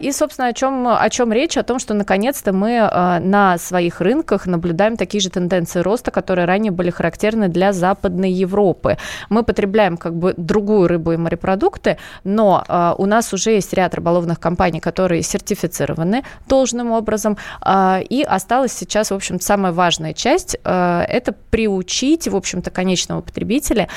И, 0.00 0.12
собственно, 0.12 0.43
собственно, 0.44 0.48
о 0.48 0.52
чем, 0.52 0.88
о 0.88 1.10
чем 1.10 1.32
речь? 1.32 1.56
О 1.56 1.62
том, 1.62 1.78
что 1.78 1.94
наконец-то 1.94 2.52
мы 2.52 2.70
э, 2.70 3.18
на 3.20 3.58
своих 3.58 4.00
рынках 4.00 4.46
наблюдаем 4.46 4.96
такие 4.96 5.20
же 5.20 5.30
тенденции 5.30 5.80
роста, 5.80 6.10
которые 6.10 6.46
ранее 6.46 6.72
были 6.72 6.90
характерны 6.90 7.48
для 7.48 7.72
Западной 7.72 8.30
Европы. 8.30 8.96
Мы 9.28 9.42
потребляем 9.42 9.96
как 9.96 10.14
бы 10.14 10.34
другую 10.36 10.88
рыбу 10.88 11.12
и 11.12 11.16
морепродукты, 11.16 11.96
но 12.24 12.64
э, 12.68 12.94
у 12.98 13.06
нас 13.06 13.32
уже 13.32 13.50
есть 13.50 13.72
ряд 13.74 13.94
рыболовных 13.94 14.40
компаний, 14.40 14.80
которые 14.80 15.22
сертифицированы 15.22 16.24
должным 16.48 16.90
образом, 16.92 17.36
э, 17.64 18.02
и 18.02 18.22
осталась 18.22 18.72
сейчас, 18.72 19.10
в 19.10 19.14
общем 19.14 19.40
самая 19.40 19.72
важная 19.72 20.12
часть 20.14 20.56
это 20.64 21.34
приучить, 21.50 22.28
в 22.28 22.36
общем-то, 22.36 22.70
конечного 22.70 23.20
потребителя 23.20 23.88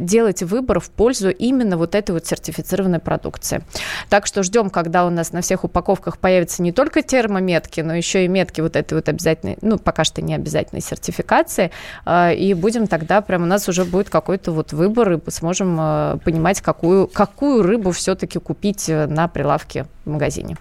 делать 0.00 0.42
выбор 0.42 0.80
в 0.80 0.90
пользу 0.90 1.30
именно 1.30 1.76
вот 1.76 1.94
этой 1.94 2.12
вот 2.12 2.26
сертифицированной 2.26 2.98
продукции. 2.98 3.62
Так 4.08 4.26
что 4.26 4.42
ждем, 4.42 4.70
когда 4.70 5.06
у 5.06 5.10
нас 5.10 5.32
на 5.32 5.40
всех 5.40 5.64
упаковках 5.64 5.77
упаковках 5.78 6.18
появятся 6.18 6.62
не 6.62 6.72
только 6.72 7.02
термометки, 7.02 7.80
но 7.80 7.94
еще 7.94 8.24
и 8.24 8.28
метки 8.28 8.60
вот 8.60 8.74
этой 8.74 8.94
вот 8.94 9.08
обязательной, 9.08 9.58
ну, 9.62 9.78
пока 9.78 10.04
что 10.04 10.22
не 10.22 10.34
обязательной 10.34 10.82
сертификации. 10.82 11.70
А, 12.04 12.32
и 12.32 12.54
будем 12.54 12.86
тогда, 12.86 13.20
прям 13.20 13.42
у 13.44 13.46
нас 13.46 13.68
уже 13.68 13.84
будет 13.84 14.10
какой-то 14.10 14.52
вот 14.52 14.72
выбор, 14.72 15.12
и 15.12 15.30
сможем 15.30 15.76
а, 15.78 16.18
понимать, 16.24 16.60
какую, 16.60 17.06
какую 17.06 17.62
рыбу 17.62 17.92
все-таки 17.92 18.38
купить 18.38 18.88
э, 18.88 19.06
на 19.06 19.28
прилавке 19.28 19.86
в 20.04 20.10
магазине. 20.10 20.56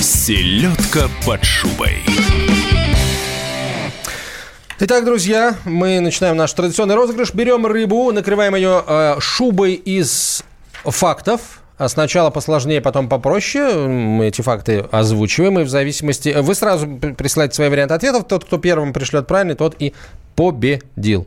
Селедка 0.00 1.08
под 1.26 1.44
шубой. 1.44 1.98
Итак, 4.78 5.04
друзья, 5.04 5.56
мы 5.66 6.00
начинаем 6.00 6.36
наш 6.36 6.52
традиционный 6.54 6.94
розыгрыш. 6.94 7.34
Берем 7.34 7.66
рыбу, 7.66 8.10
накрываем 8.12 8.54
ее 8.54 8.82
э, 8.86 9.16
шубой 9.20 9.74
из 9.74 10.42
фактов, 10.84 11.59
а 11.80 11.88
сначала 11.88 12.28
посложнее, 12.28 12.82
потом 12.82 13.08
попроще. 13.08 13.88
Мы 13.88 14.26
эти 14.26 14.42
факты 14.42 14.84
озвучиваем, 14.90 15.60
и 15.60 15.62
в 15.62 15.70
зависимости... 15.70 16.36
Вы 16.38 16.54
сразу 16.54 16.86
присылаете 16.86 17.54
свои 17.54 17.70
варианты 17.70 17.94
ответов. 17.94 18.26
Тот, 18.28 18.44
кто 18.44 18.58
первым 18.58 18.92
пришлет 18.92 19.26
правильный, 19.26 19.54
тот 19.54 19.76
и 19.78 19.94
победил. 20.36 21.26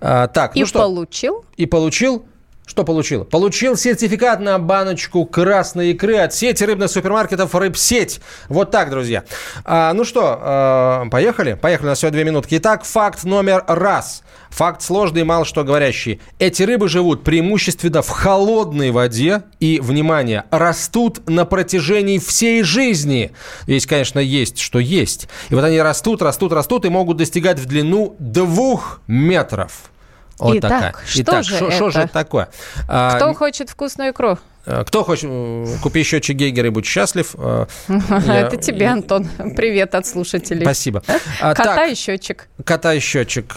А, 0.00 0.26
так, 0.28 0.56
и 0.56 0.60
ну 0.60 0.66
что? 0.66 0.78
получил? 0.78 1.44
И 1.58 1.66
получил 1.66 2.24
что 2.70 2.84
получил? 2.84 3.24
Получил 3.24 3.76
сертификат 3.76 4.38
на 4.38 4.56
баночку 4.60 5.26
красной 5.26 5.90
икры 5.90 6.18
от 6.18 6.32
сети 6.32 6.62
рыбных 6.62 6.88
супермаркетов 6.88 7.52
«Рыбсеть». 7.52 8.20
Вот 8.48 8.70
так, 8.70 8.90
друзья. 8.90 9.24
А, 9.64 9.92
ну 9.92 10.04
что, 10.04 10.38
а, 10.40 11.06
поехали? 11.10 11.54
Поехали, 11.54 11.88
на 11.88 11.94
всего 11.96 12.12
две 12.12 12.22
минутки. 12.22 12.58
Итак, 12.58 12.84
факт 12.84 13.24
номер 13.24 13.64
раз. 13.66 14.22
Факт 14.50 14.82
сложный 14.82 15.22
и 15.22 15.24
мало 15.24 15.44
что 15.44 15.64
говорящий. 15.64 16.20
Эти 16.38 16.62
рыбы 16.62 16.88
живут 16.88 17.24
преимущественно 17.24 18.02
в 18.02 18.08
холодной 18.08 18.92
воде 18.92 19.42
и, 19.58 19.80
внимание, 19.82 20.44
растут 20.52 21.28
на 21.28 21.46
протяжении 21.46 22.18
всей 22.18 22.62
жизни. 22.62 23.32
Здесь, 23.62 23.84
конечно, 23.84 24.20
есть, 24.20 24.60
что 24.60 24.78
есть. 24.78 25.28
И 25.48 25.56
вот 25.56 25.64
они 25.64 25.80
растут, 25.80 26.22
растут, 26.22 26.52
растут 26.52 26.84
и 26.84 26.88
могут 26.88 27.16
достигать 27.16 27.58
в 27.58 27.66
длину 27.66 28.14
двух 28.20 29.00
метров. 29.08 29.90
Вот 30.40 30.56
Итак, 30.56 30.70
такая. 30.70 30.94
что 31.06 31.22
Итак, 31.22 31.44
же 31.44 31.56
это? 31.56 31.90
же 31.90 32.00
это 32.00 32.12
такое? 32.12 32.48
Кто 32.84 32.88
А, 32.88 33.34
хочет 33.34 33.70
вкусную 33.70 34.12
икру? 34.12 34.38
Э, 34.66 34.84
Кто 34.86 35.04
хочет, 35.04 35.28
э, 35.30 35.66
купи 35.82 36.02
счетчик 36.02 36.36
Гейгера 36.36 36.66
и 36.68 36.70
будь 36.70 36.86
счастлив. 36.86 37.34
Э, 37.38 37.66
Это 37.88 38.56
тебе, 38.56 38.86
Антон. 38.86 39.28
Привет 39.56 39.94
от 39.94 40.06
слушателей. 40.06 40.62
Спасибо. 40.62 41.02
А, 41.40 41.54
Кота 41.54 41.86
и 41.86 41.94
счетчик. 41.94 42.48
кота 42.64 42.94
и 42.94 43.00
счетчик. 43.00 43.56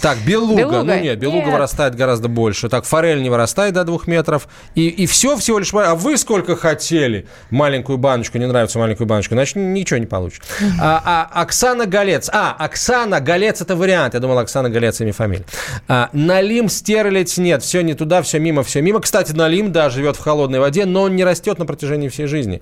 Так, 0.00 0.18
белуга. 0.26 0.82
Ну 0.82 0.98
нет, 0.98 1.18
белуга 1.18 1.48
вырастает 1.48 1.94
гораздо 1.94 2.28
больше. 2.28 2.68
Так, 2.68 2.84
форель 2.84 3.22
не 3.22 3.30
вырастает 3.30 3.74
до 3.74 3.84
двух 3.84 4.06
метров. 4.06 4.48
И, 4.74 4.88
и 4.88 5.06
все 5.06 5.36
всего 5.36 5.58
лишь... 5.58 5.72
А 5.74 5.94
вы 5.94 6.16
сколько 6.16 6.56
хотели 6.56 7.26
маленькую 7.50 7.98
баночку? 7.98 8.38
Не 8.38 8.46
нравится 8.46 8.78
маленькую 8.78 9.06
баночку? 9.06 9.34
Значит, 9.34 9.56
ничего 9.56 9.98
не 9.98 10.06
получится. 10.06 10.48
А, 10.80 11.28
а 11.32 11.42
Оксана 11.42 11.86
Галец. 11.86 12.30
А, 12.32 12.54
Оксана 12.58 13.20
Галец– 13.20 13.60
это 13.62 13.74
вариант. 13.74 14.14
Я 14.14 14.20
думал, 14.20 14.38
Оксана 14.38 14.70
Галец– 14.70 15.00
имя 15.00 15.12
фамилия. 15.12 15.44
А, 15.88 16.08
Налим 16.12 16.68
стерлить 16.68 17.36
нет. 17.36 17.62
Все 17.62 17.82
не 17.82 17.94
туда, 17.94 18.22
все 18.22 18.38
мимо, 18.38 18.62
все 18.62 18.80
мимо. 18.80 19.00
Кстати, 19.00 19.32
Налим 19.32 19.72
даже 19.72 19.97
живет 19.98 20.16
в 20.16 20.20
холодной 20.20 20.60
воде, 20.60 20.86
но 20.86 21.02
он 21.02 21.16
не 21.16 21.24
растет 21.24 21.58
на 21.58 21.66
протяжении 21.66 22.08
всей 22.08 22.26
жизни. 22.26 22.60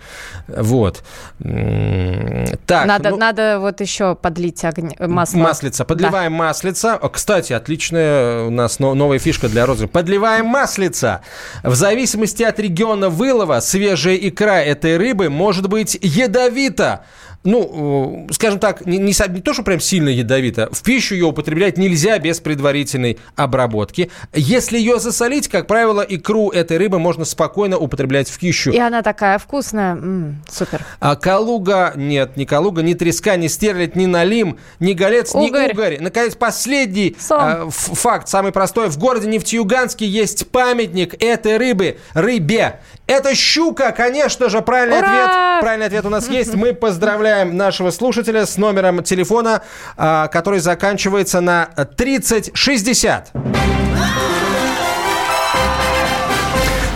Вот. 0.48 1.02
Так, 1.38 2.86
надо, 2.86 3.10
ну, 3.10 3.16
надо 3.16 3.58
вот 3.60 3.80
еще 3.82 4.14
подлить 4.14 4.64
огня, 4.64 4.96
масло. 4.98 5.38
Маслица. 5.38 5.84
Подливаем 5.84 6.32
да. 6.32 6.38
маслица. 6.38 6.98
Кстати, 7.12 7.52
отличная 7.52 8.44
у 8.44 8.50
нас 8.50 8.78
новая 8.78 9.18
фишка 9.18 9.48
для 9.48 9.66
розыгрыша. 9.66 9.92
Подливаем 9.92 10.46
маслица. 10.46 11.20
В 11.62 11.74
зависимости 11.74 12.42
от 12.42 12.58
региона 12.58 13.10
вылова, 13.10 13.60
свежая 13.60 14.16
икра 14.16 14.62
этой 14.62 14.96
рыбы 14.96 15.28
может 15.28 15.68
быть 15.68 15.98
ядовита 16.00 17.04
ну, 17.46 18.26
скажем 18.30 18.58
так, 18.58 18.84
не, 18.84 18.98
не, 18.98 19.14
не 19.28 19.40
то, 19.40 19.54
что 19.54 19.62
прям 19.62 19.80
сильно 19.80 20.08
ядовито, 20.08 20.68
в 20.72 20.82
пищу 20.82 21.14
ее 21.14 21.26
употреблять 21.26 21.78
нельзя 21.78 22.18
без 22.18 22.40
предварительной 22.40 23.18
обработки. 23.36 24.10
Если 24.34 24.78
ее 24.78 24.98
засолить, 24.98 25.48
как 25.48 25.66
правило, 25.66 26.04
икру 26.06 26.50
этой 26.50 26.76
рыбы 26.76 26.98
можно 26.98 27.24
спокойно 27.24 27.78
употреблять 27.78 28.28
в 28.28 28.38
пищу. 28.38 28.72
И 28.72 28.78
она 28.78 29.02
такая 29.02 29.38
вкусная, 29.38 29.92
м-м, 29.92 30.42
супер. 30.50 30.82
А 31.00 31.16
калуга, 31.16 31.92
нет, 31.94 32.36
ни 32.36 32.44
калуга, 32.44 32.82
ни 32.82 32.94
треска, 32.94 33.36
ни 33.36 33.46
стерлядь, 33.46 33.96
ни 33.96 34.06
налим, 34.06 34.58
ни 34.80 34.92
голец, 34.92 35.34
угорь. 35.34 35.68
ни 35.68 35.72
угорь. 35.72 35.98
Наконец, 36.00 36.34
последний 36.34 37.16
э, 37.30 37.68
факт, 37.70 38.28
самый 38.28 38.52
простой. 38.52 38.88
В 38.88 38.98
городе 38.98 39.28
Нефтеюганске 39.28 40.06
есть 40.06 40.48
памятник 40.48 41.14
этой 41.22 41.56
рыбы, 41.56 41.98
рыбе. 42.14 42.80
Это 43.06 43.36
щука, 43.36 43.92
конечно 43.92 44.48
же, 44.48 44.62
правильный 44.62 44.98
Ура! 44.98 45.06
ответ. 45.06 45.60
Правильный 45.62 45.86
ответ 45.86 46.04
у 46.04 46.10
нас 46.10 46.28
есть. 46.28 46.54
Мы 46.54 46.74
поздравляем 46.74 47.35
нашего 47.44 47.90
слушателя 47.90 48.46
с 48.46 48.56
номером 48.56 49.02
телефона, 49.02 49.62
а, 49.96 50.28
который 50.28 50.60
заканчивается 50.60 51.40
на 51.40 51.66
3060. 51.96 53.32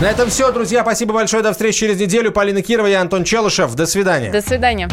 На 0.00 0.06
этом 0.06 0.30
все, 0.30 0.50
друзья. 0.50 0.80
Спасибо 0.80 1.12
большое. 1.12 1.42
До 1.42 1.52
встречи 1.52 1.80
через 1.80 2.00
неделю. 2.00 2.32
Полина 2.32 2.62
Кирова 2.62 2.86
и 2.88 2.94
Антон 2.94 3.22
Челышев. 3.24 3.74
До 3.74 3.84
свидания. 3.84 4.30
До 4.30 4.40
свидания. 4.40 4.88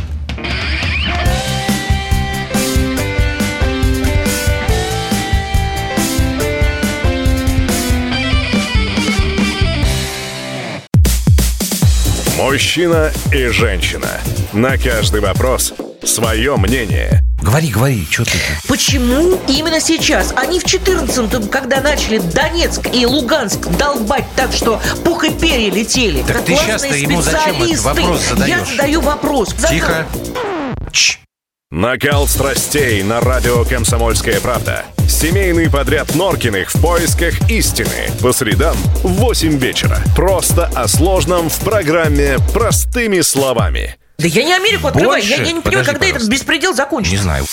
Мужчина 12.38 13.12
и 13.32 13.48
женщина. 13.48 14.22
На 14.54 14.78
каждый 14.78 15.22
вопрос 15.22 15.74
свое 16.04 16.56
мнение. 16.56 17.24
Говори, 17.42 17.70
говори, 17.70 18.08
что 18.08 18.26
ты? 18.26 18.38
Почему 18.68 19.40
именно 19.48 19.80
сейчас? 19.80 20.34
Они 20.36 20.60
в 20.60 20.66
14-м, 20.66 21.50
когда 21.50 21.82
начали 21.82 22.20
Донецк 22.20 22.94
и 22.94 23.08
Луганск 23.08 23.68
долбать 23.80 24.26
так, 24.36 24.52
что 24.52 24.80
пух 25.04 25.24
и 25.24 25.32
перья 25.32 25.72
летели. 25.72 26.22
Так 26.22 26.46
ты 26.46 26.56
сейчас-то 26.56 26.96
ему 26.96 27.24
зачем 27.24 27.64
этот 27.64 27.80
вопрос 27.80 28.22
задаешь? 28.30 28.50
Я 28.50 28.66
задаю 28.66 29.02
вопрос. 29.02 29.56
Тихо. 29.68 30.06
Чш. 30.92 31.20
Накал 31.72 32.28
страстей 32.28 33.02
на 33.02 33.20
радио 33.20 33.64
«Комсомольская 33.66 34.40
правда». 34.42 34.86
Семейный 35.08 35.70
подряд 35.70 36.14
Норкиных 36.16 36.74
в 36.74 36.82
поисках 36.82 37.50
истины. 37.50 38.12
По 38.22 38.34
средам 38.34 38.76
в 39.04 39.14
8 39.14 39.58
вечера. 39.58 40.00
Просто 40.16 40.66
о 40.76 40.88
сложном 40.88 41.50
в 41.50 41.60
программе 41.62 42.38
«Простыми 42.54 43.22
словами». 43.22 43.96
Да 44.18 44.28
я 44.28 44.44
не 44.44 44.54
Америку 44.54 44.88
открываю. 44.88 45.22
Больше? 45.22 45.30
Я, 45.30 45.44
я 45.44 45.52
не 45.54 45.62
понимаю, 45.62 45.86
когда 45.86 46.00
пожалуйста. 46.00 46.26
этот 46.26 46.30
беспредел 46.30 46.74
закончится. 46.74 47.16
Не 47.16 47.22
знаю. 47.22 47.46